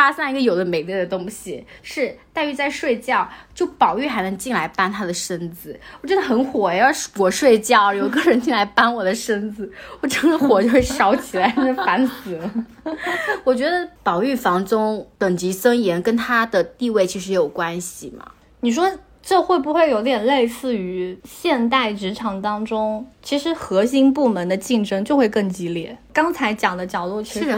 [0.00, 6.86] 发散一个有的没的的东西，是黛玉在睡觉，就宝玉还能进来搬她的身子，我真的很火呀！
[6.86, 12.50] 要是我睡觉，有个人进来搬我的身子，我真的火就会烧起来，真 的烦死了。
[13.44, 18.26] 我觉得宝玉房中等级森严，跟他的地位其实有关系嘛？
[18.60, 18.90] 你说
[19.22, 25.98] 这会不会有点类似于现代职场当中，其实核心部门的竞争就会更激烈？
[26.14, 27.52] 刚才讲的角度其实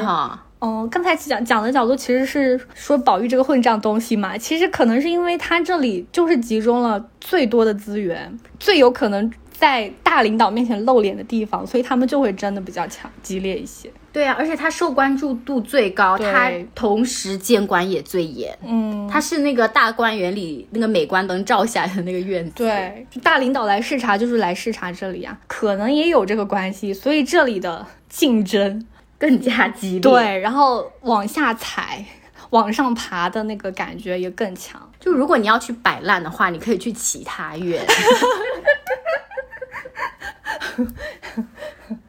[0.62, 0.68] 是哈。
[0.68, 13.90] 哦，刚才讲讲的角度其实是说宝玉这个混账东西嘛，其实可能是因为他这里就是集中了最多的资源，最有可能在大领导面前露脸的地方，所以他们就会争的比较强激烈一些。
[14.12, 18.57] 对啊，而且他受关注度最高，他同时监管也最严。
[18.62, 22.53] 嗯，他是那个大观园里那个镁光灯照下来的那个院子。
[22.57, 28.87] 对，大领导来视察就是来视察这里啊，可能也有这个关系，所以这里的竞争。
[29.22, 32.04] 更加激烈，对，然后往下踩、
[32.50, 34.90] 往上爬的那个感觉也更强。
[34.98, 37.87] 就如果你要去摆烂的话，你可以去其他院。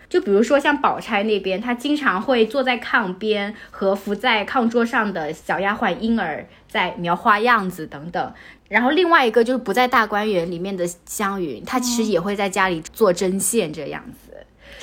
[0.10, 8.34] 就比如说像宝钗那边，她经常会坐在炕边和伏在炕桌上的小丫鬟婴儿在描花样子等等。
[8.70, 14.33] 然后另外一个就是不在大观园里面的湘云，她其实也会在家里做针线这样子。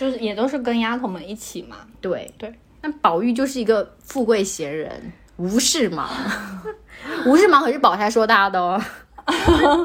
[0.00, 2.50] 就是也都是跟丫头们一起嘛，对对。
[2.80, 6.08] 那宝玉就是一个富贵闲人，无事忙，
[7.26, 8.82] 无事忙可是宝钗说他的哦。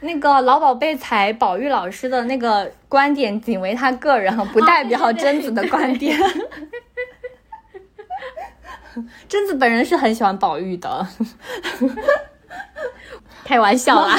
[0.00, 6.18] 那个老宝贝采宝玉老师的那个观点仅为他个人，不代表贞子的观点。
[9.28, 11.06] 贞子本人是很喜欢宝玉的，
[13.44, 14.16] 开玩笑啦，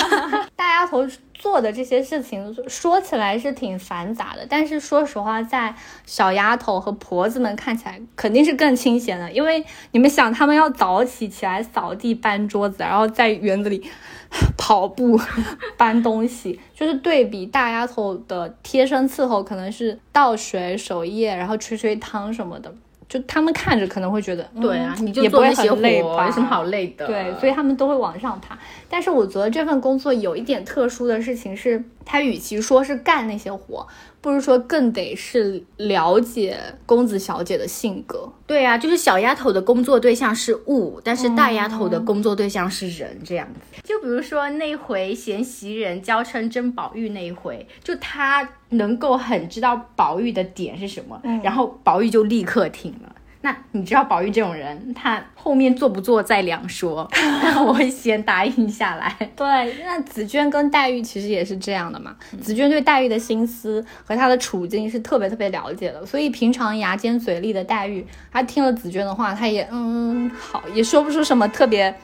[0.56, 1.08] 大丫头。
[1.39, 5.73] 做的这些事情说起来是挺繁杂的，但是说实话，在
[6.06, 13.89] 小丫头和婆子们看起来肯定是更清闲的，因为你们想，他们要早起起来扫地、搬桌子，然后在园子里
[14.58, 15.17] 跑步、
[15.78, 22.75] 搬东西，就是对比大丫头的贴身伺候，可能是倒水、守夜，然后吹吹汤什么的。
[23.10, 26.28] 就他们看着可能会觉得，对啊，你就也不会很累吧？
[26.28, 27.08] 有什么好累的？
[27.08, 28.56] 对，所以他们都会往上爬。
[28.88, 33.88] 但是我觉得这份工作有一点特殊的事情是，他与其说是干那些活，
[34.21, 38.32] 不如说更得是了解公子小姐的性格。
[38.45, 43.82] 对啊，就是小丫头的工作对象是物，但是大丫头的工作对象是人，这样子。
[43.84, 53.15] 就比如说那回嫌袭人娇嗔甄宝玉那一回，就她能够很知道宝玉的点是什么，然后宝玉就立刻听了。
[53.41, 57.10] 那你知道宝玉这种人，他后面做不做再两说，
[57.65, 59.15] 我会先答应下来。
[59.36, 59.47] 对，
[59.86, 62.13] 那紫娟跟黛玉其实也是这样的嘛。
[62.41, 71.95] 紫娟对黛玉的心思和她的处境是特别特别了解的，所以平常牙尖嘴利的黛玉，她听了紫娟的话，她也嗯好，也说不出什么特别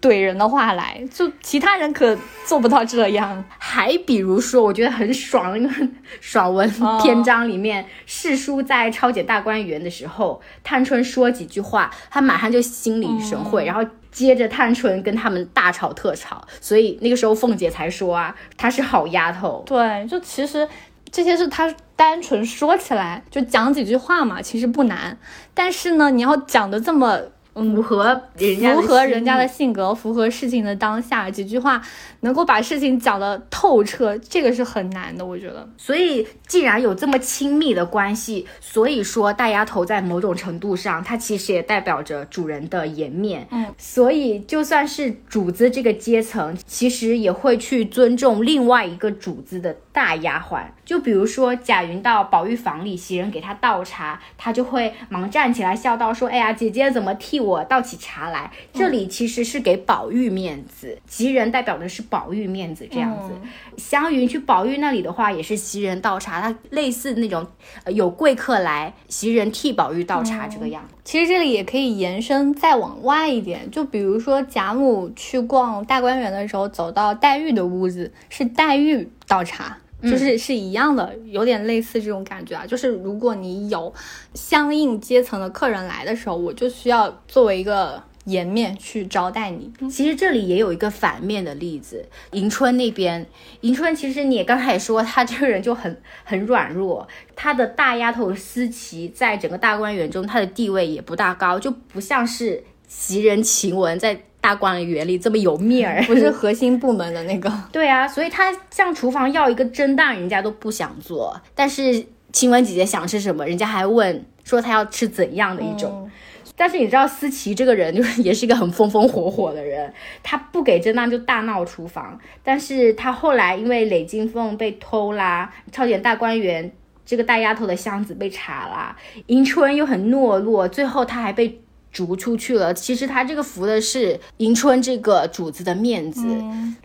[0.00, 1.00] 怼人的话来。
[1.12, 3.44] 就其他人可做不到这样。
[3.58, 5.88] 还比如说，我觉得很爽那个
[6.20, 6.68] 爽文
[7.00, 10.40] 篇章里面，世叔在抄检大观园的时候，
[10.80, 19.62] 探春说几句话，他马上就心领神会，然后接着探春跟他们大吵特吵，所以那个时候凤姐才说啊，她是好丫头。
[19.66, 20.66] 对，就其实
[21.12, 25.18] 这些是她单纯说起来就讲几句话嘛，其实不难。
[25.52, 27.20] 但是呢，你要讲的这么。
[27.62, 31.80] 符合符合人家的性格，符合事情的当下，几句话
[32.20, 35.68] 能够把事情讲得透彻，这个是很难的，我觉得。
[35.76, 43.46] 所以，既然有这么亲密的关系，所以说大丫头在某种程度上，她其实也代表着主人的颜面。
[43.50, 50.62] 嗯，所以就算是主子这个阶层，其实也会去尊重另外一个主子的大丫鬟。
[50.84, 63.32] 就比如说贾云到宝玉房里，袭人给他倒茶，他就会忙站起来笑道：“说，哎呀，姐姐怎么替我倒起茶来？”这里其实是给宝玉面子，袭人代表的是宝玉面子这样子。
[63.76, 67.46] 湘云去宝玉那里的话，也是袭人倒茶，他类似那种
[67.86, 70.82] 有贵客来，袭人替宝玉倒茶这个样。
[71.04, 79.78] 其实这里也可以延伸再往外一点，就比如说贾母去逛大观园的时候，走到黛玉的屋子，是黛玉倒茶。
[80.02, 82.66] 就是是一样的，有点类似这种感觉啊。
[82.66, 83.92] 就是如果你有
[84.34, 89.70] 相应阶层的客人来的时候，我就需要作为一个颜面去招待你。
[89.90, 93.26] 其实这里也有一个反面的例子，迎春那边，
[93.60, 97.06] 迎春其实你也刚才也说，她这个人就很很软弱。
[97.36, 104.22] 她的大丫头思琪在整个大观园中，她的地位也不大高，就不像是袭人、晴雯在。
[104.40, 107.52] 大观园里这么有面儿， 不是核心部门的那个。
[107.70, 111.38] 对啊，所以他向厨房要一个蒸蛋，人家都不想做。
[111.54, 116.10] 但是晴雯姐姐想吃什么，人家还问说她要吃怎样的一种。
[116.56, 122.18] 但是你知道思琪这个人，就是也是一个很风风火火的人， 她不给蒸蛋就大闹厨房。
[122.42, 126.70] 但是她后来因为雷金凤被偷啦，超检大观园
[127.04, 131.60] 这个大丫头的箱子被查啦，迎春又很懦弱，最后她还被。
[131.92, 132.72] 逐出去了。
[132.72, 136.22] 其实他这个服的是迎春这个主子的面子，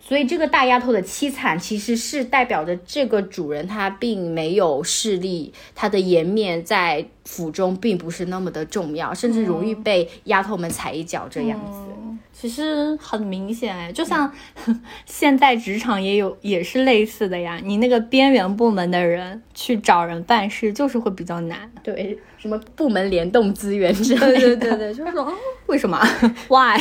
[0.00, 12.05] 所以这个大丫头的凄惨，其实是代表着这个主人他并没有势力，他的颜面在府中并不是那么的重要，甚至容易被丫头们踩一脚这样子。
[12.38, 14.30] 其实很明显哎，就像
[15.06, 17.58] 现在职场也有也是类似的呀。
[17.64, 21.70] 你那个边缘部门的人去找人办事，就是会比较难。
[21.82, 22.18] 对。
[22.38, 24.56] 什么部门联动资源之类的？
[24.56, 25.32] 对对对， 就是说，
[25.66, 25.98] 为什么？
[26.48, 26.78] Why？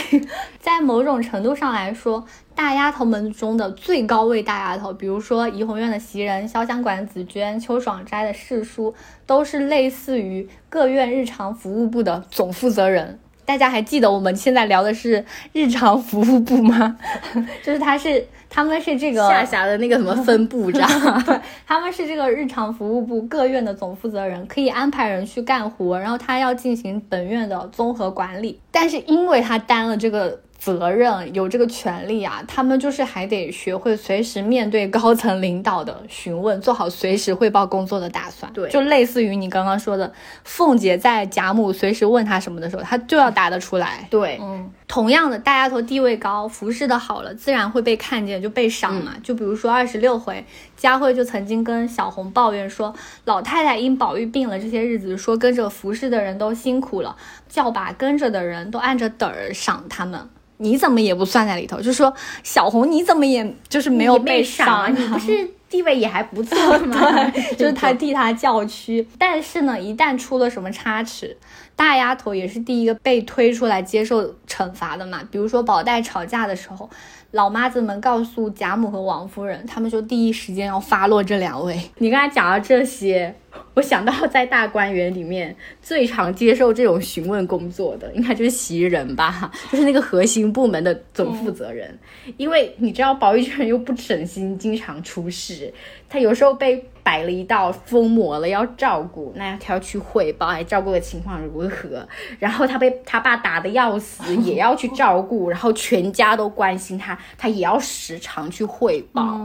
[0.60, 8.94] 在某种程度上来说，大丫头们中的最高位大丫头，比如说怡红院的袭人、潇湘馆紫娟、秋爽斋的世叔，
[9.26, 13.18] 都是类似于各院日常服务部的总负责人。
[13.46, 16.98] 大家还记得我们现在聊的是日常服务部吗？
[17.64, 20.88] 就是他是他们是这个下辖的那个什么分部长，
[21.24, 28.60] 对， 他们是这个日常服务部各院的总负责人，可以安排人去干活，然后他要进行本院的综合管理。
[28.72, 30.42] 但是因为他担了这个。
[30.58, 38.52] 责任有这个权利啊，他们就是还得学会随时面对高层领导的询问，做好随时汇报工作的打算。
[38.54, 40.12] 对，就类似于你刚刚说的，
[40.44, 44.08] 凤姐在贾母随时问她什么的时候，她就要答得出来。
[44.10, 49.14] 对，嗯，同样的，大丫头地位高，服侍的好了，自然会被看见，就被赏嘛。
[49.22, 50.44] 就比如说二十六回，
[50.76, 52.94] 佳慧就曾经跟小红抱怨说，
[53.26, 57.16] 老太太因宝玉病了这些日子，说跟着服侍的人都辛苦了，
[57.48, 60.30] 叫把跟着的人都按着等儿赏他们。
[60.58, 61.82] 你怎么也不算在里头？
[61.82, 64.90] 就说，小红你怎么也就是没有被赏？
[64.94, 67.30] 你不是 地位也还不错吗？
[67.58, 69.06] 就是 他替他叫屈。
[69.18, 71.36] 但是呢，一旦出了什么差池，
[71.76, 75.22] 大丫头也是第一个被推出来接受惩罚的嘛。
[75.30, 76.90] 比如说宝黛吵架的时候，
[77.36, 81.78] 老妈子们告诉贾母和王夫人，他们就第一时间要发落这两位。
[81.98, 83.36] 你刚才讲了这些。
[83.74, 91.98] 我想到在大观园里面最常接受这种询问工作的，应该就是袭人吧，就是那个核心部门的总负责人。
[92.38, 95.74] 因为你知道宝玉这人又不省心，经常出事。
[96.08, 102.08] 他有时候被摆了一道疯魔了，要照顾，那他要去汇报，哎，照顾的情况如何？
[102.40, 109.40] 然后他被他爸打的要死，也要去照顾，然后全家都关心他，他也要时常去汇报，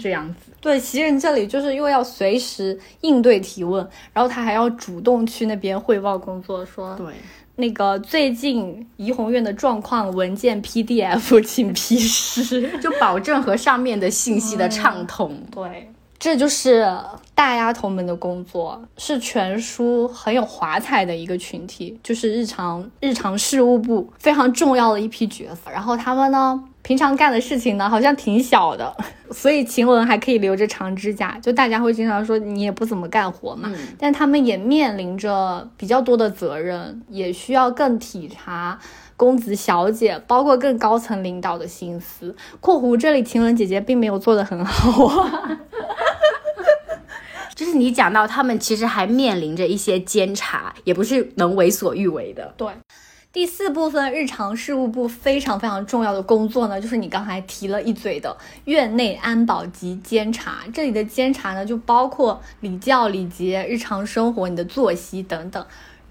[0.00, 0.52] 这样子。
[0.60, 7.14] 对，袭人这里就是又要随时应对提问，然后他还要主动去那边汇报工作，说对。
[7.56, 15.40] 那个最近怡红院的状况文件 PDF 请批示， 就保证和上面的信息的畅通。
[15.52, 15.88] 对，
[16.18, 16.92] 这就是
[17.32, 25.70] 大丫头们的工作，是全书很有华彩的一个群体，就是日常日常事务部非常重要的一批角色。
[25.70, 26.60] 然后他们呢？
[26.84, 28.94] 平常干的事情呢，好像挺小的，
[29.32, 31.38] 所以晴雯还可以留着长指甲。
[31.42, 38.78] 就大家会经常说你也不怎么干活嘛，但他们也面临着比较多的责任，也需要更体察
[39.16, 42.36] 公子小姐，包括更高层领导的心思。
[42.60, 45.58] 括弧这里晴雯姐姐并没有做得很好啊，
[47.56, 52.52] 就是你讲到他们其实还面临着一些监察，也不是能为所欲为的。
[52.58, 52.68] 对。
[53.34, 60.58] 第四部分日常事务部非常非常重要的工作呢，就是你刚才提了一嘴的院内安保及监察。
[60.72, 65.66] 这里的监察呢，就包括礼教礼节、日常生活、你的作息等等。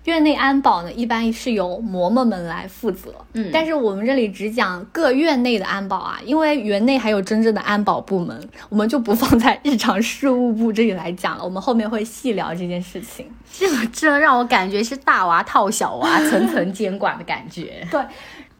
[0.05, 3.13] 院内安保呢，一般是由嬷嬷们来负责。
[3.33, 8.37] 嗯，但是我们这里只讲各院内的安保啊，因为园内还有真正的安保部门，
[8.69, 11.43] 我们就不放在日常事务部这里来讲了。
[11.43, 13.25] 我们后面会细聊这件事情。
[13.51, 17.87] 这这让我感觉是大娃套小娃，层层监管的感觉。
[17.89, 18.01] 对，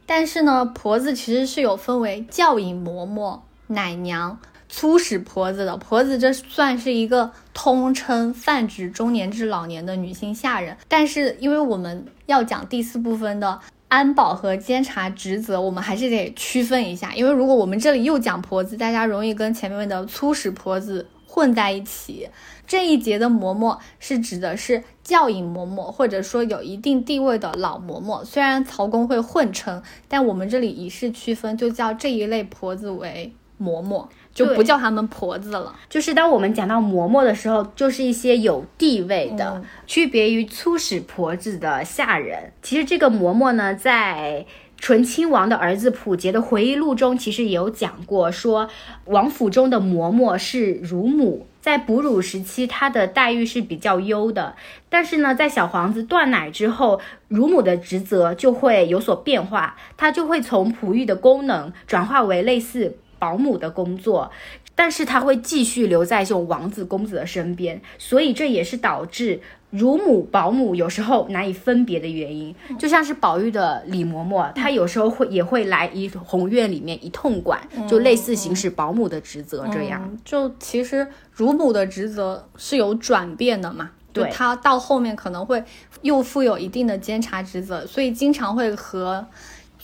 [0.06, 4.40] 但是呢，婆子其实是有分为教引嬷嬷、奶娘。
[4.76, 10.76] 粗使婆子的婆子，这算是一个通称，泛指中年至老年的女性下人。
[10.88, 17.14] 但是，因为我们要讲第四部分的安保和监察职责，我们还是得区分一下。
[17.14, 22.28] 因为如果我们这里又讲婆子，大家容易跟前面的粗使婆子混在一起。
[22.66, 28.26] 这一节的嬷嬷是指的是教引嬷嬷，或者说有一定地位的老嬷嬷。
[28.26, 34.08] 虽然曹公会混称，但我们这里以示区分，就叫这一类婆子为嬷嬷。
[34.34, 35.74] 就不叫他们婆子了。
[35.90, 42.52] 就是当我们讲到嬷嬷的时候，就是一些有地位的，区别于粗使婆子的下人。
[42.62, 44.46] 其实这个嬷嬷呢，在
[44.78, 48.68] 醇亲王的儿子溥杰的回忆录中，其实也有讲过，说
[49.06, 54.56] 王府中的嬷嬷是乳母，在哺乳时期，她的待遇是比较优的。
[54.90, 62.98] 但是呢，在小皇子断奶之后，乳母的职责就会有所变化，她就会从哺育的功能转化为类似。
[63.24, 64.30] 保姆的工作，
[64.76, 72.54] 但是他会继续留在这种王子公子的身边，所以这也是导致乳母保姆有时候难以分别的原因。
[72.78, 80.18] 就像是宝玉的李嬷嬷，她有时候会也会来怡红院里面一通管，就类似行使保姆的职责这样。
[80.26, 85.64] 就其实乳母的职责是有转变的嘛，对，她到后面可能会
[86.02, 89.26] 又负有一定的监察职责，所以经常会和。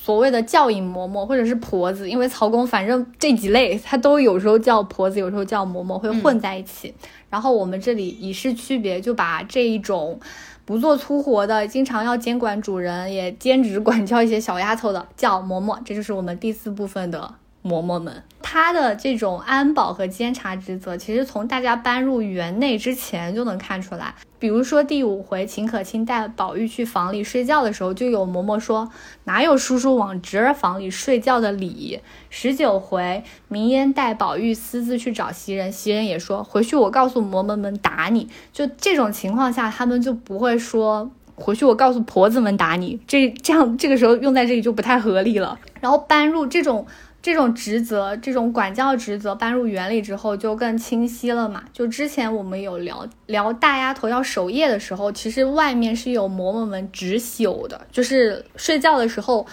[0.09, 6.91] 所谓的教引嬷嬷或者是婆子，因为曹公反正这几类他都有时候叫婆子，有时候叫嬷嬷，会混在一起。
[7.29, 10.19] 然后我们这里以示区别，就把这一种
[10.65, 15.77] 不做粗活的，经常要监管主人，也兼职管教一些小丫头的叫嬷嬷。
[15.85, 17.35] 这就是我们第四部分的。
[17.63, 24.15] 嬷嬷们，她的这种安保和监察职责，其实从大家搬入园内之前就能看出来。
[24.39, 28.89] 比如说第五回，秦可卿带宝玉去房里睡觉的时候，就有嬷嬷说
[29.25, 31.99] ：“哪有叔叔往侄儿房里睡觉的理？”
[32.31, 45.59] 十九回，明烟带宝玉私自去找袭人，袭人也说：“回去我告诉嬷嬷们打你。”就这种情况下，他们就不会说：“回去我告诉婆子们打你。”这这样这个时候用在这里就不太合理了。
[45.81, 46.87] 然后搬入这种。
[47.21, 51.63] 这种职责，这种管教职责搬入园里之后就更清晰了嘛？
[51.73, 59.45] 就之前我们有聊聊大丫头要守夜的时候，其实外面是有嬷嬷们值宿的，就是睡觉的时候，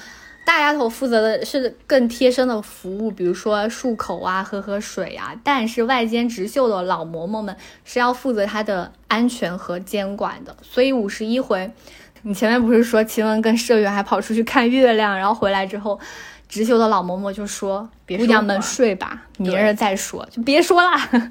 [0.45, 5.35] 大丫头负责的是更贴身的服务，比如说漱口啊、喝喝水啊。
[5.43, 10.57] 但是外间执绣的老嬷嬷们是要负责她的安全和监管的。
[10.63, 11.69] 所以五十一回，
[12.23, 15.99] 你前面不是说晴雯跟麝月还跑出去看月亮，然后回来之后。
[16.49, 20.91] 执修的老嬷嬷就说：“姑娘们睡吧，明儿再说，就别说了。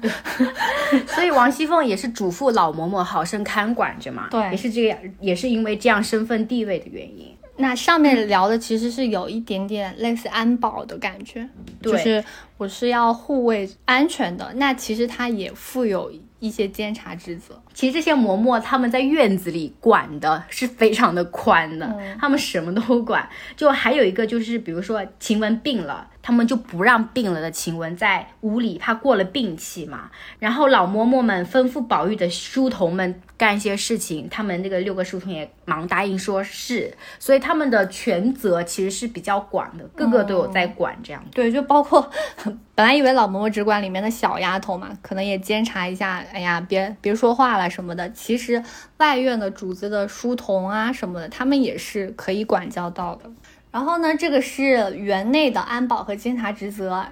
[1.08, 4.28] 所以王熙凤也是嘱咐老嬷嬷好生看管着嘛。
[4.30, 7.34] 对，也是这个，也是因为这样身份地位的原因。
[7.58, 11.48] 那上面聊的其实是有一点点类似安保的感觉，
[11.80, 12.22] 就是
[12.58, 14.52] 我是要护卫安全的。
[14.56, 17.58] 那其实他也负有一些监察职责。
[17.76, 23.28] 其实这些嬷嬷他们在院子里管的是非常的宽的，他们什么都管。
[23.54, 26.08] 就还有一个就是，比如说晴雯病了。
[26.26, 30.10] 他们就不让病了的晴雯在屋里，怕过了病气嘛。
[30.40, 36.92] 然后老嬷嬷们吩咐宝玉的书童们干一些事情，他们那个六个书童也忙答应说是。
[37.20, 41.24] 所以他们的权责其实是比较广的，个个都有在管这样。
[41.32, 42.10] 对，就包括
[42.74, 48.10] 本来以为老嬷嬷只管里面的小丫头嘛，可能也监察一下，哎呀，别别说话了什么的。
[48.10, 48.60] 其实
[48.96, 53.30] 外院的主子的书童啊什么的，他们也是可以管教到的。
[53.76, 57.04] 然后呢，这个是园内的安保和监察职责。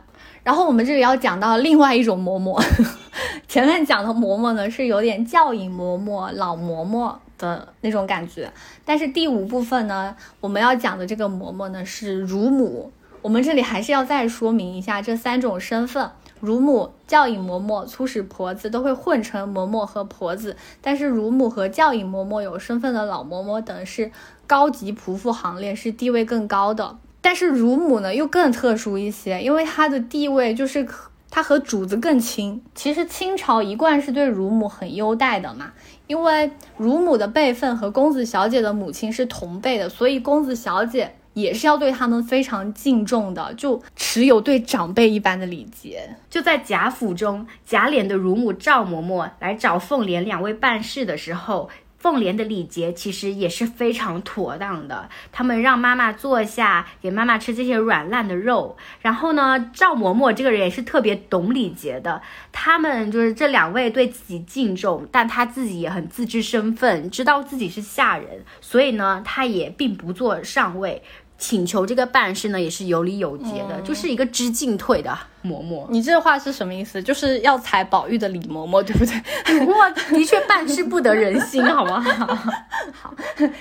[0.42, 2.58] 然后我们这里要讲到另外一种嬷嬷，
[3.46, 8.50] 前面讲的嬷嬷呢是有点教引嬷嬷、老嬷嬷的那种感觉。
[8.82, 12.90] 但是第五部分呢，我们要讲的这个嬷嬷呢是乳母。
[13.20, 16.10] 我们这里还是要再说明一下这三种身份。
[16.40, 24.10] 乳母、教引嬷嬷、粗使婆子都会混成嬷嬷和婆子，但是乳母和教引嬷嬷有身份的老嬷嬷等是
[24.47, 26.99] 高级仆妇行列，是地位更高的。
[27.20, 30.86] 但是乳母呢又更特殊一些，因为她的地位就是
[31.30, 32.62] 她和主子更亲。
[32.74, 35.72] 其实清朝一贯是对乳母很优待的嘛，
[36.07, 41.14] 因为乳母的辈分和公子小姐的母亲是同辈的，所以公子小姐。
[41.34, 46.16] 也是要对他们非常敬重的，就持有对长辈一般的礼节。
[46.30, 51.68] 就在贾府中，贾琏的乳母赵嬷嬷来找凤莲两位办事的时候，
[52.05, 55.09] 凤莲的礼节其实也是非常妥当的。
[55.32, 58.76] 他们让妈妈坐下，给妈妈吃这些软烂的肉。
[59.00, 62.20] 然后呢，赵嬷嬷这个人也是特别懂礼节的。
[62.52, 71.02] 他们就是这两位对自己敬重，但他自己也很自知身份，知道自己是下人，所以呢，他也并不做上位。
[71.37, 75.85] 请求这个办事呢，也是有理有节的，就是一个知进退的嬷嬷。
[75.91, 77.03] 你这话是什么意思？
[77.03, 79.59] 就是要踩宝玉的李嬷嬷，对不对？
[79.59, 82.26] 不过的确办事不得人心，好不好？
[82.95, 83.14] 好，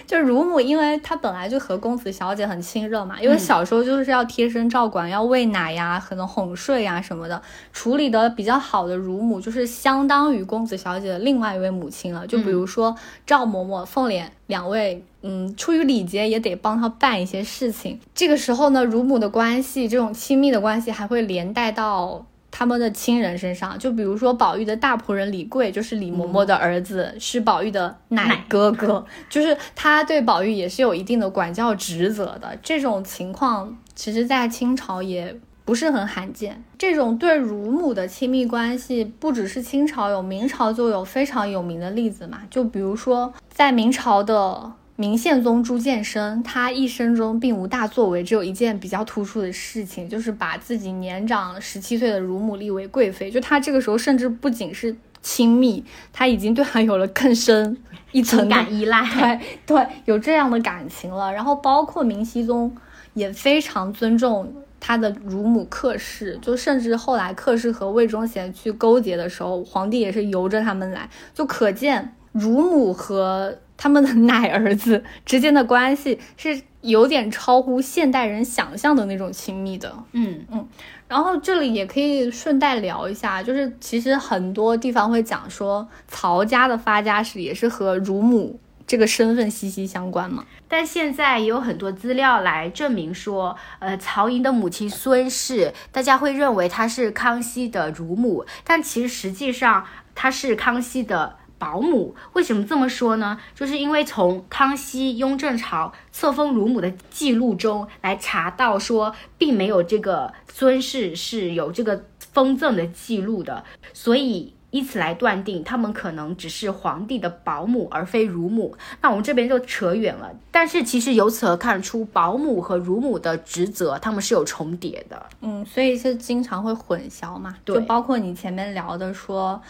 [0.06, 7.42] 就乳母，因为她本来就和公子小姐很亲热嘛，因为小时候就是要贴身照管，要喂奶呀，可能哄睡呀什么的，
[7.74, 12.26] 处理的比较好的乳母，就是相当于公子小姐的另外一位母亲了。
[12.28, 12.96] 就比如说
[13.26, 15.04] 赵嬷嬷、凤莲两位。
[15.26, 17.98] 嗯，出于礼节也得帮他办一些事情。
[18.14, 23.80] 这个时候呢，乳母的关系，这种亲密的关系还会连带到他们的亲人身上。
[23.80, 32.60] 就比如说宝玉的大仆人李贵，就是李嬷嬷的儿子，是宝玉的奶哥哥，就是他对宝玉也是有一定的管教职责的。
[32.62, 36.62] 这种情况其实，在清朝也不是很罕见。
[36.78, 42.42] 这种对乳母的亲密关系，不只是清朝有，明朝就有非常有名的例子嘛。
[42.50, 44.74] 就比如说在明朝的。
[44.96, 53.32] 明宪宗朱见深，他一生中并无大作为，只有一件比较突出的事情，就是把自己年长十七岁的乳母立为贵妃。
[53.32, 57.76] 就他这个时候，甚至不仅是亲密，他已经对她有了更深
[58.12, 59.04] 一层感依赖，
[59.66, 61.34] 对对，有这样的感情了。
[61.34, 62.72] 然后包括明熹宗
[63.16, 73.58] 也非常尊重他的乳母客氏，就甚至后来客氏和魏忠贤去勾结的时候，皇帝也是由着他们来，就可见乳母和。
[73.84, 80.66] 他们的奶儿子之间的关系是有点超乎现代人想象的那种亲密的，嗯嗯。
[81.10, 88.58] 然后这里也可以顺带聊一下，就是其实很多地方会讲说曹家的发家史也是和乳母
[88.88, 90.46] 这个身份息息相关嘛。
[90.70, 101.36] 但现在也有很多资料来证明说，呃，曹寅的母亲孙氏，大家会认为她是康熙的乳母，但其实实际上她是康熙的。
[101.64, 103.39] 保姆为什么这么说呢？
[103.55, 118.76] 就是因为从康熙、雍正朝册封乳母的记录中来查到，说并没有这个孙氏是有这个封赠的记录的，所以以此来断定，他们可能只是皇帝的保姆，而非乳母。
[119.01, 120.30] 那我们这边就扯远了。
[120.51, 125.26] 但是其实由此而看出，保姆和乳母的职责他们是有重叠的。
[125.39, 127.55] 嗯，所以是经常会混淆嘛。
[127.64, 129.61] 对，包括你前面聊的说，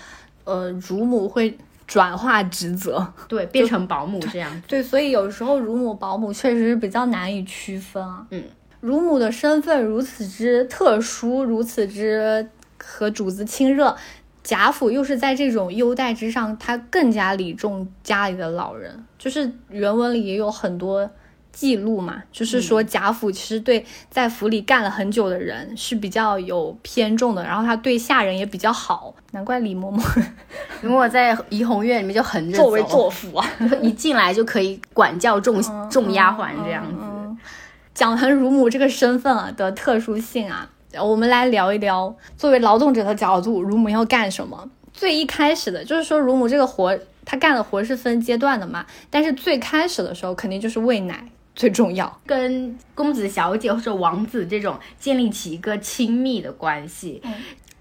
[0.45, 1.55] 呃，乳母会。
[1.93, 4.61] 转化职责，对，变成保姆这样子。
[4.67, 8.25] 对，所以有时候乳母、保姆确实是比较难以区分啊。
[8.31, 8.43] 嗯，
[8.79, 13.95] 乳母的身份如此之特殊，如此之和主子亲热，
[14.43, 19.05] 贾府又是在这种优待之上，他更加礼重家里的老人。
[19.19, 21.07] 就是原文里也有很多。
[21.53, 30.03] 记录嘛，就是说贾府其实对在府里干了很久的人是比较有偏重的，然后他对下人也比较好，难怪李嬷嬷，
[30.81, 33.47] 因为我在怡红院里面就横着作为作福啊，
[33.81, 37.45] 一进来就可以管教众众丫鬟这样子。
[37.93, 40.67] 讲完乳母这个身份啊的特殊性啊，
[40.99, 44.67] 我们来聊一聊作为劳动者的角度，乳母要干什么。
[44.91, 51.23] 最一开始的就是说乳母这个活她干的活是分阶段的嘛，但是最开始的时候肯定就是喂奶
[51.55, 57.21] 最重要，跟公子小姐或者王子这种建立起一个亲密的关系。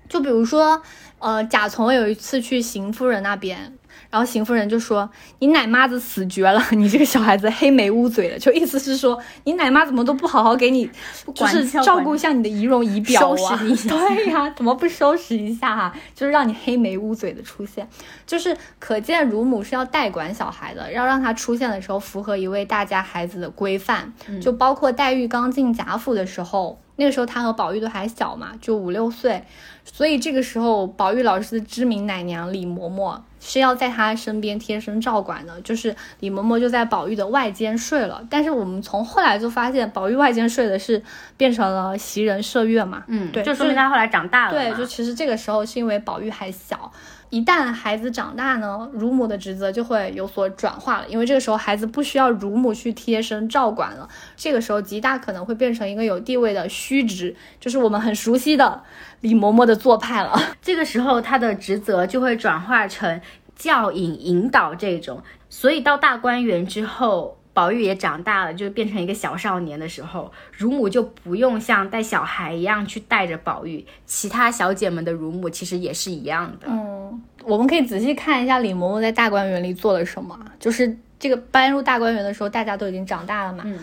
[0.09, 0.83] 就比如说，
[1.19, 3.73] 呃，贾从有一次去邢夫人那边。
[4.13, 5.09] 然后邢夫人就说
[5.41, 10.87] ：“你奶妈子死绝了， 你这个小孩子黑眉乌嘴的，就意思是说你奶妈怎么都不好好给你，
[11.35, 13.59] 就是照顾一下你的仪容仪表啊？
[13.89, 15.95] 对呀，怎么不收拾一下哈？
[16.15, 17.89] 就是让你黑眉乌嘴的出现，
[18.27, 29.43] 就是可见乳母是要代管小孩的，要让他出现的时候符合一位大家孩子的规范，就包括黛玉刚进贾府的时候。”那个时候她和宝玉都还小嘛，就五六岁，
[29.83, 38.25] 所以这个时候宝玉老师的知名奶娘李嬷嬷是要在他身边贴身照管的，就是李嬷嬷就在宝玉的外间睡了。
[38.31, 41.03] 但是我们从后来就发现，宝玉外间睡的是
[41.37, 44.53] 变成了袭人麝月嘛，嗯，对，就说明他后来长大了。
[44.53, 46.93] 对，就其实这个时候是因为宝玉还小。
[47.31, 58.83] 一旦孩子长大呢，乳母的职责就会有所转化了，因为这个时候孩子不需要乳母去贴身照管了，这个时候极大可能会变成一个有地位的虚职，就是我们很熟悉的
[59.23, 60.39] 李嬷嬷的做派了。
[60.63, 63.21] 这个时候他的职责就会转化成
[63.57, 67.39] 教引引导这种，所以到大观园之后。
[67.55, 73.85] 宝玉也长大了，就变成一个小少年的时候，乳母就不用像带小孩一样去带着宝玉。
[74.07, 76.67] 其他小姐们的乳母其实也是一样的。
[76.67, 80.35] 嗯，我们可以仔细看一下李嬷嬷在大观园里做了什么。
[80.59, 83.63] 就是这个搬入大观园的时候，大家都已经长大了嘛。
[83.67, 83.79] 嗯，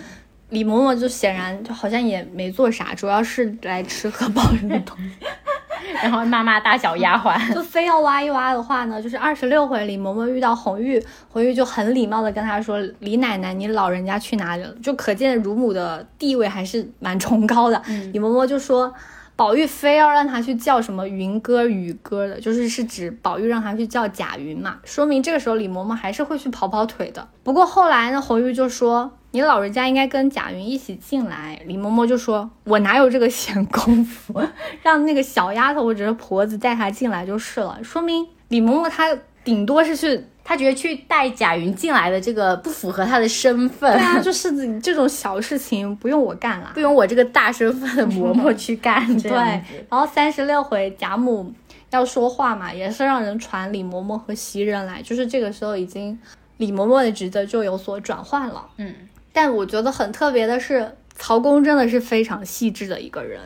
[0.49, 5.11] 李嬷嬷就显然就好像也没做啥，主要是来吃喝抱怨的东西。
[6.03, 17.81] 然后骂骂大小丫鬟就非要挖一挖的话呢，就是二十六回李嬷嬷遇到红玉，红玉就很礼貌的跟她说：“李奶奶，你老人家去哪里了？”就可见乳母的地位还是蛮崇高的。
[18.13, 18.93] 李嬷嬷就说
[19.39, 27.25] ：“宝玉非要让他去叫什么云哥、雨哥的，就是是指宝玉让他去叫贾云嘛，说明这个时候李嬷嬷还是会去跑跑腿的。
[27.41, 31.61] 不过后来呢，红玉就说。”你老人家应该跟贾云一起进来。
[31.67, 34.41] 李嬷嬷就说：“我哪有这个闲工夫，
[34.81, 39.15] 让那个小丫头或者是婆子带她进来就是了。”说明李嬷嬷她
[39.49, 43.91] 顶多是去，他觉得去带贾云进来的这个不符合他的身份。
[43.97, 49.03] 对啊，就是这种小事情不用我干了，不用我这个大身份的嬷嬷去干。
[49.17, 51.51] 对，然后三十六回贾母
[51.89, 56.19] 要说话嘛，也是让人传李嬷嬷和袭人来，就是这个时候已经
[56.57, 58.67] 李嬷嬷的职责就有所转换了。
[58.77, 58.93] 嗯。
[59.33, 63.41] 但我觉得很特别的是，曹公真的是非常细致的一个人，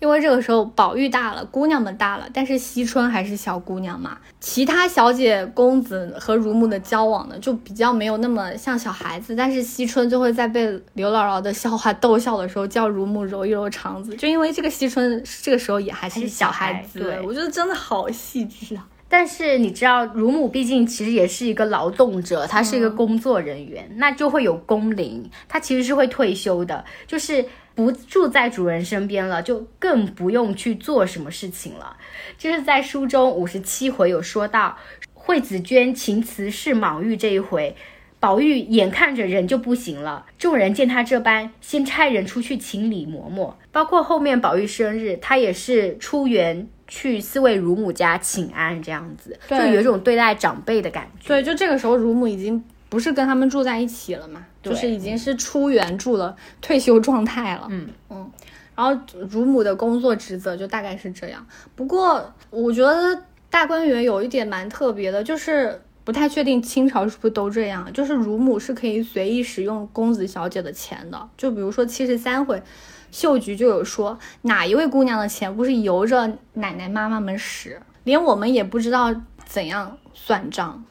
[0.00, 4.16] 因为这个时候宝玉大了，姑娘们大了，但是惜春还是小姑娘嘛。
[4.40, 18.86] 其他小姐公子和乳母的交往呢，就比较没有那么像小孩子，但是惜春就会在被刘姥姥的笑话逗笑的时候叫乳母揉一揉肠子，就因为这个惜春这个时候也还是小孩子，对我觉得真的好细致啊。
[19.10, 27.44] 但是你知道，乳母毕竟其实也是一个劳动者，她是一个工作人员，那就会有工龄，她其实是会退休的，就是
[27.74, 31.96] 不住在主人身边了，就更不用去做什么事情了。
[32.36, 34.76] 就是在书中五十七回有说到，
[35.14, 37.74] 惠子娟情辞是莽玉这一回，
[38.20, 46.68] 宝玉眼看着人就不行了，众人见他这般，先差人出去请李嬷嬷，包括后面宝玉生日，他也是出园。
[46.88, 51.28] 去四位乳母家请安，这样子就有一种对待长辈的感觉。
[51.28, 57.66] 对，就这个时候乳母已经不是跟他们住在一起了嘛，就是已经是出园住了，退休状态了。
[57.68, 58.30] 嗯嗯，
[58.74, 61.46] 然后乳母的工作职责就大概是这样。
[61.76, 71.28] 不过我觉得大观园有一点蛮特别的，就是不太确定清朝是不是都这样，就是乳母是可以随意使用公子小姐的钱的。
[71.36, 72.62] 就比如说七十三回。
[73.10, 79.14] 秀菊就有说，哪一位姑娘的钱不是由着奶奶妈妈们使，连我们也不知道
[79.46, 80.84] 怎样算账。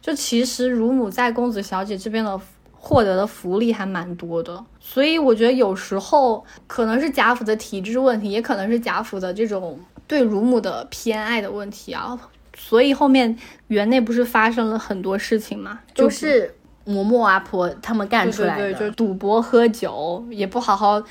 [0.00, 2.40] 就其实乳母在公子小姐这边的
[2.72, 12.18] 获得的福利还蛮多的，所以我觉得有时候可能是贾府的体制问题，也可能是贾府的这种对乳母的偏爱的问题啊。
[12.56, 16.54] 所以后面园内不是发生了很多事情嘛，就是
[16.86, 21.02] 嬷嬷阿婆他们干出来的，就是赌博喝酒，也不好好。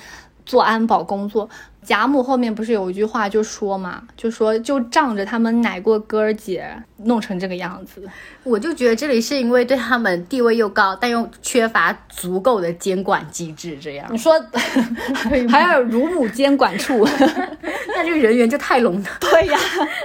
[0.45, 1.49] 做安保工作，
[1.83, 6.65] 贾母后面不是有一句话就说嘛，就说就仗着他们奶过哥儿姐，
[6.97, 8.07] 弄成这个样子。
[8.43, 14.07] 我就觉得这里是因为对他们地位又高，但又缺乏足够的监管机制，这样。
[14.11, 14.33] 你说
[15.49, 17.05] 还有乳母监管处，
[17.87, 19.57] 那这个人员就太冗长 对呀，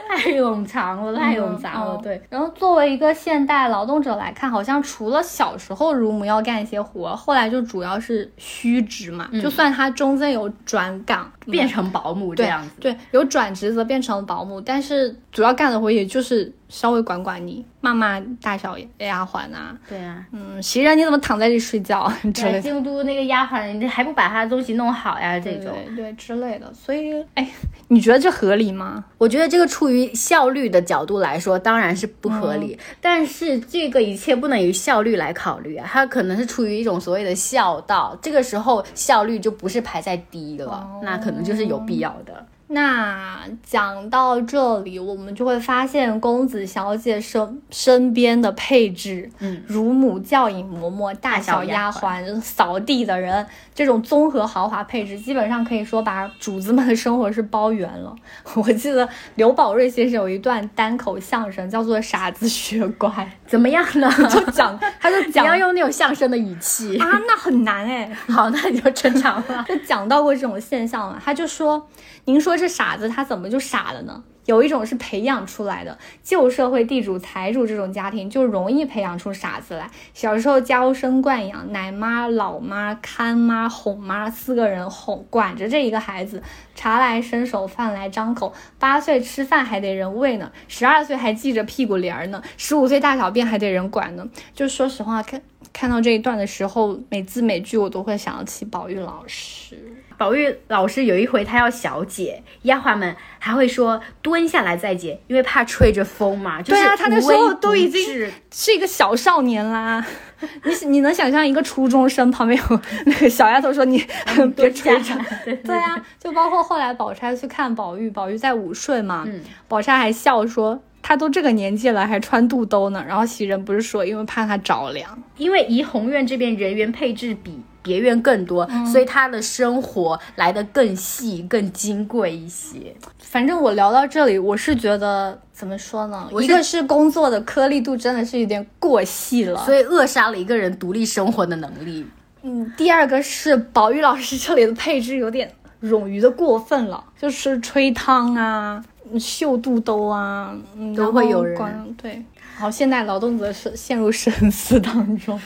[0.08, 1.98] 太冗长了，太冗杂了。
[2.02, 2.20] 对。
[2.30, 9.28] 然后作为一个现代劳动者来看，好像除了小时候乳母要干一些活，后来就主要是虚职嘛。
[9.42, 16.52] 就算他中间有转岗变成保姆这样子，对，有转职则变成保姆，但是主要干的活也就是。
[16.68, 19.76] 稍微管管你，骂骂大小丫鬟啊。
[19.88, 22.60] 对啊，嗯，袭人你怎么躺在这里睡觉之类的。
[22.60, 25.38] 京都那个丫鬟，你还不把她的东西弄好呀？
[25.38, 26.72] 这种对对之类的。
[26.74, 27.48] 所以，哎，
[27.88, 29.04] 你觉得这合理吗？
[29.16, 32.78] 我觉得这个出于效率的角度来说，当然是不合理。
[33.00, 38.16] 但是这个一切不能以效率来考虑啊，它可能是出于一种所谓的孝道。
[38.20, 42.46] 这个时候效率就不是排在第一了，那可能就是有必要的。
[42.70, 58.14] 那讲到这里，我们就会发现公子小姐身身边的配置，嗯，乳母、教引嬷嬷、大小丫鬟、扫地的人，这种综合豪华配置，基本上可以说把主子们的生活是包圆了。
[58.54, 63.08] 我记得刘宝瑞先生有一段单口相声，叫做《傻子学乖》，
[63.46, 64.10] 怎么样呢？
[64.28, 68.14] 就讲，他就讲 要用那种相声的语气啊，那很难哎。
[68.28, 69.64] 好，那你就正常了。
[69.66, 71.88] 就讲到过这种现象嘛，他就说，
[72.26, 72.57] 您说。
[72.58, 74.22] 是傻子他怎么就傻了呢？
[74.46, 79.90] 有一种是培养出来的，旧社会地主财主这种家庭就容易培养出傻子来。
[80.14, 86.42] 小时候娇生惯养，奶妈、老妈、看妈、哄妈四个人哄管着这一个孩子，
[86.74, 88.54] 茶来伸手，饭来张口。
[88.78, 94.26] 八岁吃饭还得人喂呢，十二岁还系着屁股帘儿呢，十五岁大小便还得人管呢。
[94.54, 95.42] 就说实话，看
[95.74, 99.76] 看到这一段的时候，每字每句我都会想起宝玉老师。
[100.18, 106.60] 宝玉老师有一回他要小解，丫鬟们还会说蹲下来再解，因为怕吹着风嘛。
[106.60, 110.04] 对啊，他那时候都已经是一个小少年啦。
[110.64, 114.04] 你你能想象一个初中生旁边有那个小丫头说你
[114.54, 115.14] 别吹着？
[115.64, 119.26] 对啊，就包括后来宝钗去看宝玉，宝玉在午睡嘛，
[119.68, 123.04] 宝钗还笑说他都这个年纪了还穿肚兜呢。
[123.06, 127.60] 然后袭人不是说因为怕他着凉，因为怡红院这边人员配置比。
[127.88, 132.94] 别院更多，所以他的生活来的更细、更金贵一些。
[133.18, 136.28] 反正我聊到这里，我是觉得怎么说呢？
[136.40, 142.06] 一个是工作的颗粒度真的是有点过细了，所以扼杀了一个人独立生活的能力。
[142.42, 145.50] 嗯，第二个是宝玉老师这里的配置有点
[145.82, 148.82] 冗余的过分了，就是吹汤啊、
[149.18, 150.54] 绣肚兜啊，
[150.94, 152.22] 都会有人对。
[152.58, 155.40] 好，现在劳动者是陷入深思当中。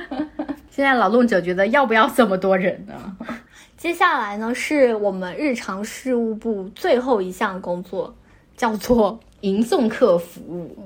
[0.70, 3.16] 现在劳动者觉得要不要这么多人呢？
[3.78, 8.14] 接下来呢，是我们日常事务部最后一项工作，
[8.58, 10.76] 叫做迎送客服务。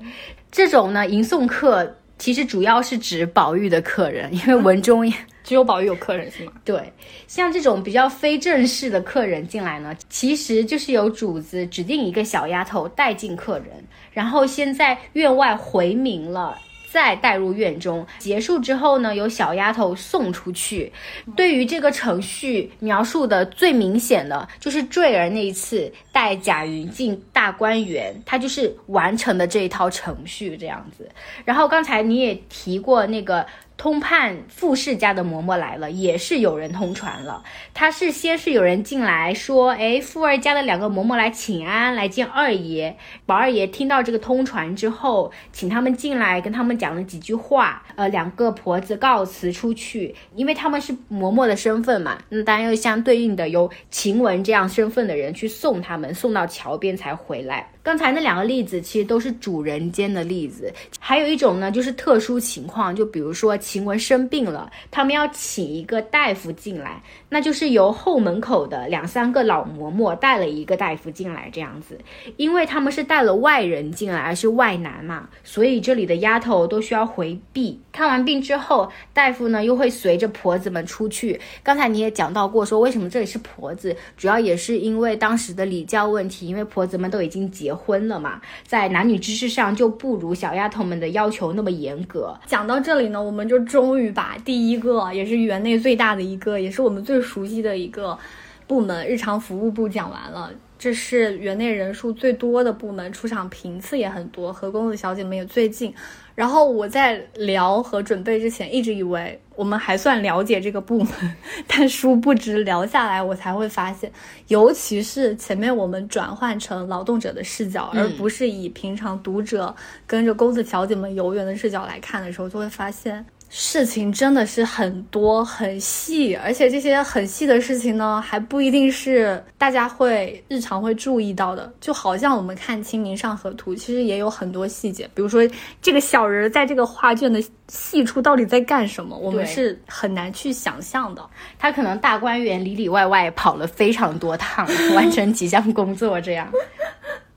[0.52, 5.10] 这种呢，迎送客其实主要是指宝玉的客人， 因为文中
[5.44, 6.52] 只有宝玉有客人是吗？
[6.64, 6.92] 对，
[7.26, 16.58] 像这种比较非正式的客人进来呢，其实就是由主子指定一个小丫头带进客人，然后先在院外回明了。
[16.90, 20.92] 再带入院中，结束之后呢，由小丫头送出去。
[21.36, 31.08] 对于这个程序描述的最明显的，就是坠儿那一次带贾云进大观园，他就是完成的这一套程序这样子。
[31.44, 33.44] 然后刚才你也提过那个。
[33.78, 37.44] 通判富氏家的嬷嬷来了，也是有人通传了。
[37.72, 42.96] 他是先是有人进来说，哎，富二家的两个嬷嬷来请安，来见二爷。
[43.24, 47.84] 宝二爷听到这个通传之后，请他们进来，跟他们讲了几句话。
[47.94, 57.70] 呃，两个婆子告辞出去，因为他们是嬷嬷的身份嘛，那当然又相对应的由晴雯这样身份的人去送他们，送到桥边才回来。
[57.88, 60.70] 刚才那两个例子其实都是主人间的例子，
[61.00, 71.98] 还有一种呢，就是特殊情况，就比如说晴雯生病了，他们要请一个大夫进来，那就是由后门口的两三个老嬷嬷带了一个大夫进来，这样子，
[72.36, 77.80] 因为他们是带了外人进来，而是外男嘛，所以这里的丫头都需要回避。
[77.90, 81.40] 看完病之后，大夫呢又会随着婆子们出去。
[81.62, 87.77] 刚才你也讲到过，说为什么这里是婆子，主要也是因为当时的礼教问题，因为婆子们都已经结。
[87.78, 92.36] 婚了嘛，在男女之事上就不如小丫头们的要求那么严格。
[92.44, 98.18] 讲到这里呢，我们就终于把第一个，也是园内最大的一个，也是我们最熟悉的一个
[98.66, 100.50] 部门——日常服务部讲完了。
[100.78, 105.94] 这是园内人数最多的部门，出场频次也很多，和公子小姐们也最近。
[106.38, 111.36] 然后我在聊和准备之前，一直以为我们还算了解这个部门，
[111.66, 114.08] 但殊不知聊下来，我才会发现，
[114.46, 119.74] 尤其是前面我们转换成劳动者的视角，而不是以平常读者
[120.06, 123.26] 跟着公子小姐们游园的视角来看的时候，就会发现。
[123.50, 131.72] 事情真的是很多很细，而且这些很细的事情呢，还不一定是大家会日常会注意到的。
[131.80, 135.40] 就好像我们看《清明上河图》，其实也有很多细节，比如说
[135.80, 141.24] 这个小人在这个画卷的细处到底在干什么，我们是很难去想象的。
[141.58, 146.52] 他可能大观园里里外外跑了非常多趟，完成 几项工作这样。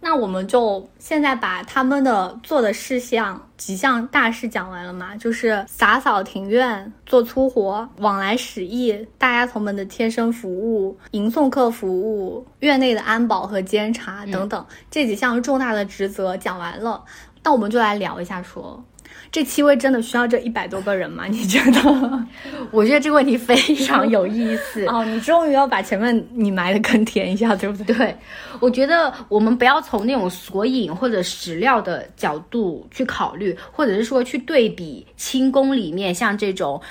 [0.03, 5.15] 那我们就现在把他们的做的事项几项大事讲完了嘛？
[5.15, 17.03] 就是洒扫庭院、做粗活、往来使役、大丫头们的贴身服务、迎送客服务、院内的安保和监察等等这几项重大的职责讲完了。
[17.43, 18.83] 那我们就来聊一下，说
[19.31, 21.25] 这七位真的需要这一百多个人吗？
[21.31, 22.27] 你觉得？
[22.69, 25.05] 我觉得这个问题非常有意思哦。
[25.05, 27.95] 你终于要把前面你埋的坑填一下，对不对？
[27.95, 28.15] 对，
[28.59, 36.81] 我觉得我们不要从那种索引或者史料的角度去考虑，或者是说去对比清宫里面像这种。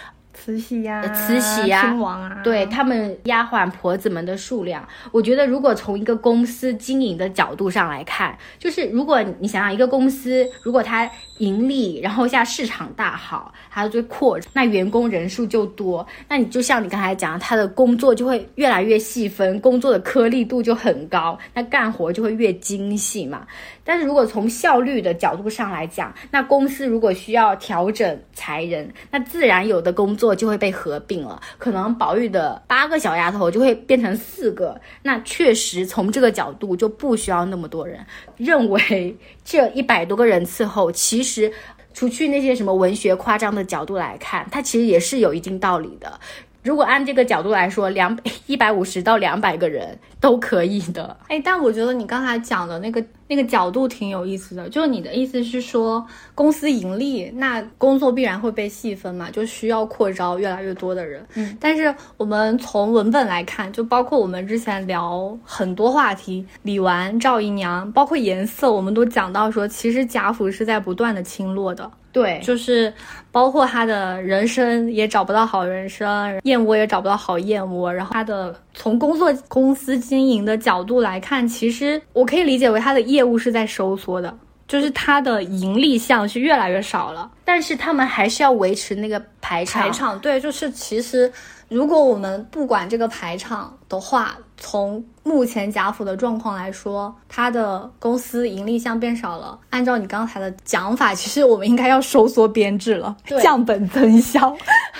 [0.42, 4.82] 慈禧呀，慈禧呀，亲王啊，对他们丫鬟婆子们的数量，
[5.12, 23.46] 我觉得如果从一个公司经营的角度上来看，就是如果你想想一个公司，如果它盈利，然后现在市场大好，它就扩，那员工人数就多，那你就像你刚才讲，他的工作就会越来越细分，工作的颗粒度就很高，那干活就会越精细嘛。
[23.84, 34.80] 但是如果从效率的角度上来讲，那公司如果需要调整裁人，那自然有的工作就会被合并了，可能宝玉的八个小丫头就会变成四个。
[35.02, 38.04] 那确实从这个角度就不需要那么多人。
[38.36, 41.52] 认为这一百多个人伺候，其实
[41.92, 46.20] 除去那些什么文学夸张的角度来看，它其实也是有一定道理的。
[46.62, 51.16] 如果按这个角度来说，两一百五十到两百个人都可以的。
[51.28, 56.04] 哎，但我觉得你刚才讲的那个那个角度挺有意思的，就是你的意思是说，
[56.34, 61.24] 公司盈利，那工作必然会被细分嘛，就需要扩招越来越多的人。
[61.36, 71.88] 嗯，但是我们从文本来看，就包括我们之前聊很多话题，李纨、赵姨娘，包括颜色，我们都讲到说，其实贾府是在不断的倾落的。
[72.12, 72.92] 对，就是
[73.30, 77.94] 包括他的人生也找不到好人生，燕窝也找不到好燕窝。
[77.94, 84.36] 然后他的从工作公司经营的角度来看，其实我可以理解为他的业务是在收缩的，
[84.68, 87.30] 就是他的盈利项是越来越少了。
[87.44, 89.82] 但是他们还是要维持那个排场。
[89.82, 91.32] 排场对，就是其实。
[91.68, 99.56] 如果我们不管这个排场的话，从目前贾府的状况来说，他的公司盈利项变少了。
[99.70, 104.52] 按照你刚才的讲法，其实我们应该要收缩编制了，降本增效。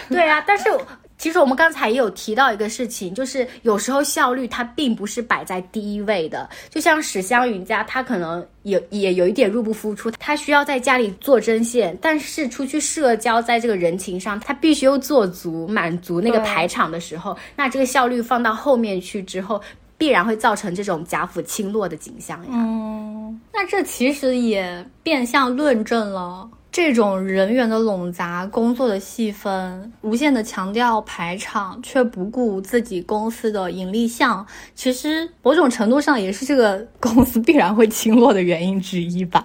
[0.09, 0.71] 对啊，但是。
[1.21, 6.49] 其实我们刚才也有提到一个事情，就是有时候效率它并不是摆在第一位的。
[6.71, 19.61] 就像史湘云家，他可能也也有一点入不敷出，他需要在家里做针线，但是出去社交，在这个人情上，他必须又做足满足那个排场的时候，那这个效率放到后面去之后，
[19.99, 22.49] 必然会造成这种贾府倾落的景象呀。
[22.53, 26.49] 嗯，那这其实也变相论证了。
[26.73, 39.45] 这种人员的冗杂、工作的细分、无限的强调排场，却不顾自己公司的盈利项，其实某种程度上也是这个公司必然会 倾落的原因之一吧。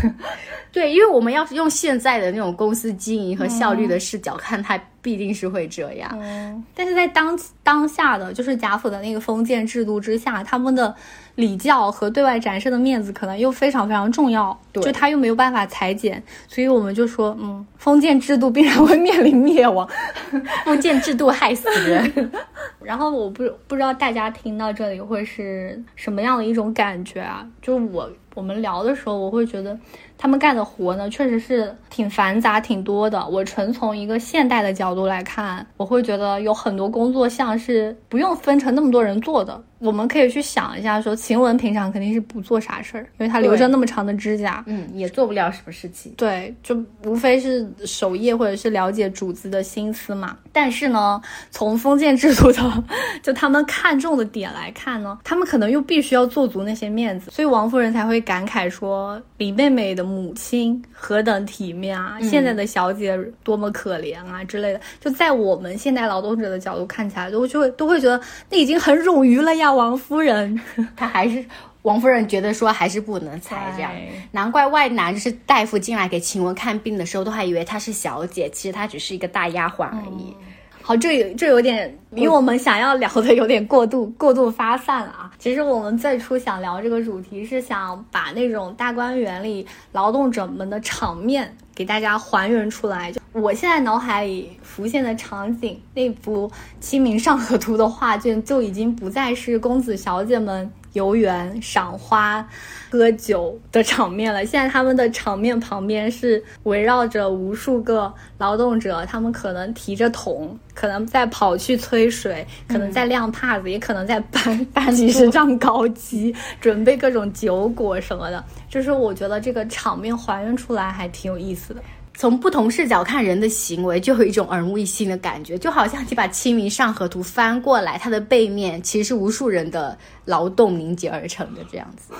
[0.72, 6.10] 对，因为我们要是用现在的那种公司经营和效率的视角看，它必定是会这样。
[6.20, 10.94] 嗯，但是在当当下的就是贾府的那个封建制度之下，他们的。
[11.36, 19.88] 礼教和对外展示的面子可能又非常非常重要，就他又没有办法裁剪，所以我们就说，嗯，封建制度必然会面临灭亡，
[20.66, 22.30] 封建制度害死人。
[22.84, 27.46] 然后我不不知道大家听到这里会是什么样的一种感觉啊？
[27.62, 29.78] 就是我我们聊的时候，我会觉得。
[30.22, 33.26] 他们干的活呢，确实是挺繁杂、挺多的。
[33.26, 39.60] 我纯从一个现代的角度来看，我会觉得有很多工作项是不用分成那么多人做的。
[39.80, 46.12] 我们可以去想一下，说晴雯平常肯定是不做啥事儿，因为她留着那么长的指甲，嗯，也做不了什么事情。
[46.16, 50.36] 对，就无非是守夜或者是了解主子的心思嘛。
[50.52, 51.20] 但是呢，
[51.50, 52.84] 从封建制度的
[53.24, 60.11] 就他们看重的点来看呢，他们可能又必须要做足那些面子，所以王夫人才会感慨说李妹妹的。
[60.12, 62.18] 母亲何等体面啊！
[62.20, 69.72] 现在的小姐多么可怜啊之类的，就在我们现代劳动者的角度看起来，都就会都会觉得那已经很冗余了呀。
[69.72, 70.60] 王夫人，
[70.94, 71.44] 她还是
[71.82, 73.90] 王夫人觉得说还是不能裁这样，
[74.30, 80.34] 难怪外男就是大夫进来给晴雯看病的时候，都还以为她是小姐，其实她只是一个大丫鬟而已。
[80.82, 85.30] 好，这有这有点比我们想要聊的有点过度过度发散了啊！
[85.38, 93.12] 其实我们最初想聊这个主题，是想把那种大观园里劳动者们的场面给大家还原出来。
[93.12, 96.48] 就我现在脑海里浮现的场景，那幅
[96.80, 102.46] 《清明上河图》的画卷就已经不再是公子小姐们游园、赏花、
[102.90, 104.44] 喝酒的场面了。
[104.44, 118.44] 现在他们的场面旁边是围绕着无数个劳动者，他们可能提着桶，可能在跑去催水，可能在晾帕子，也可能在搬搬几十张高机，准备各种酒果什么的。
[118.68, 121.82] 就是我觉得这个场面还原出来还挺有意思的。
[122.22, 132.14] 从不同视角看人的行为，就有一种耳目一新的感觉，就好像你把《清明上河图》翻过来，它的背面其实是无数人的劳动凝结而成的这样子。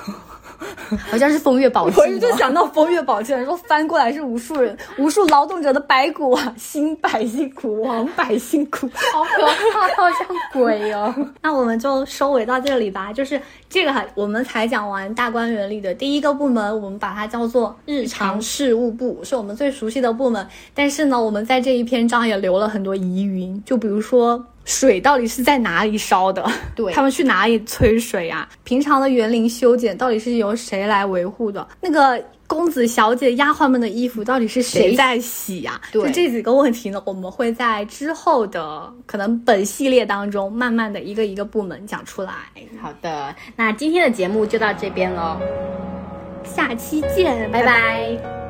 [1.11, 11.15] 好像是风月宝鉴，我就想到风月宝鉴，说翻过来是无数人、无数劳动者的白骨啊，新百姓苦，亡百姓苦，好可怕，好像鬼哦。
[11.41, 20.47] 那我们就收尾到这里吧，就是这个，我们才讲完大观园里的第一个部门，我们把它叫做日常事务部，是我们最熟悉的部门。
[20.75, 24.45] 但是呢，我们在这一篇章也留了很多疑云，就比如说。
[24.65, 26.45] 水到底是在哪里烧的？
[26.75, 28.49] 对他们去哪里催水啊？
[28.65, 31.67] 平常的园林修剪到底是由谁来维护的？
[31.81, 35.81] 那个公子小姐、丫鬟们的衣服到底是谁在洗呀？
[35.91, 42.33] 就这几个问题呢，我们会在之后的可能本系列当中，慢慢的一个一个部门讲出来。
[42.81, 45.39] 好的，那今天的节目就到这边喽，
[46.45, 48.42] 下期见，拜拜。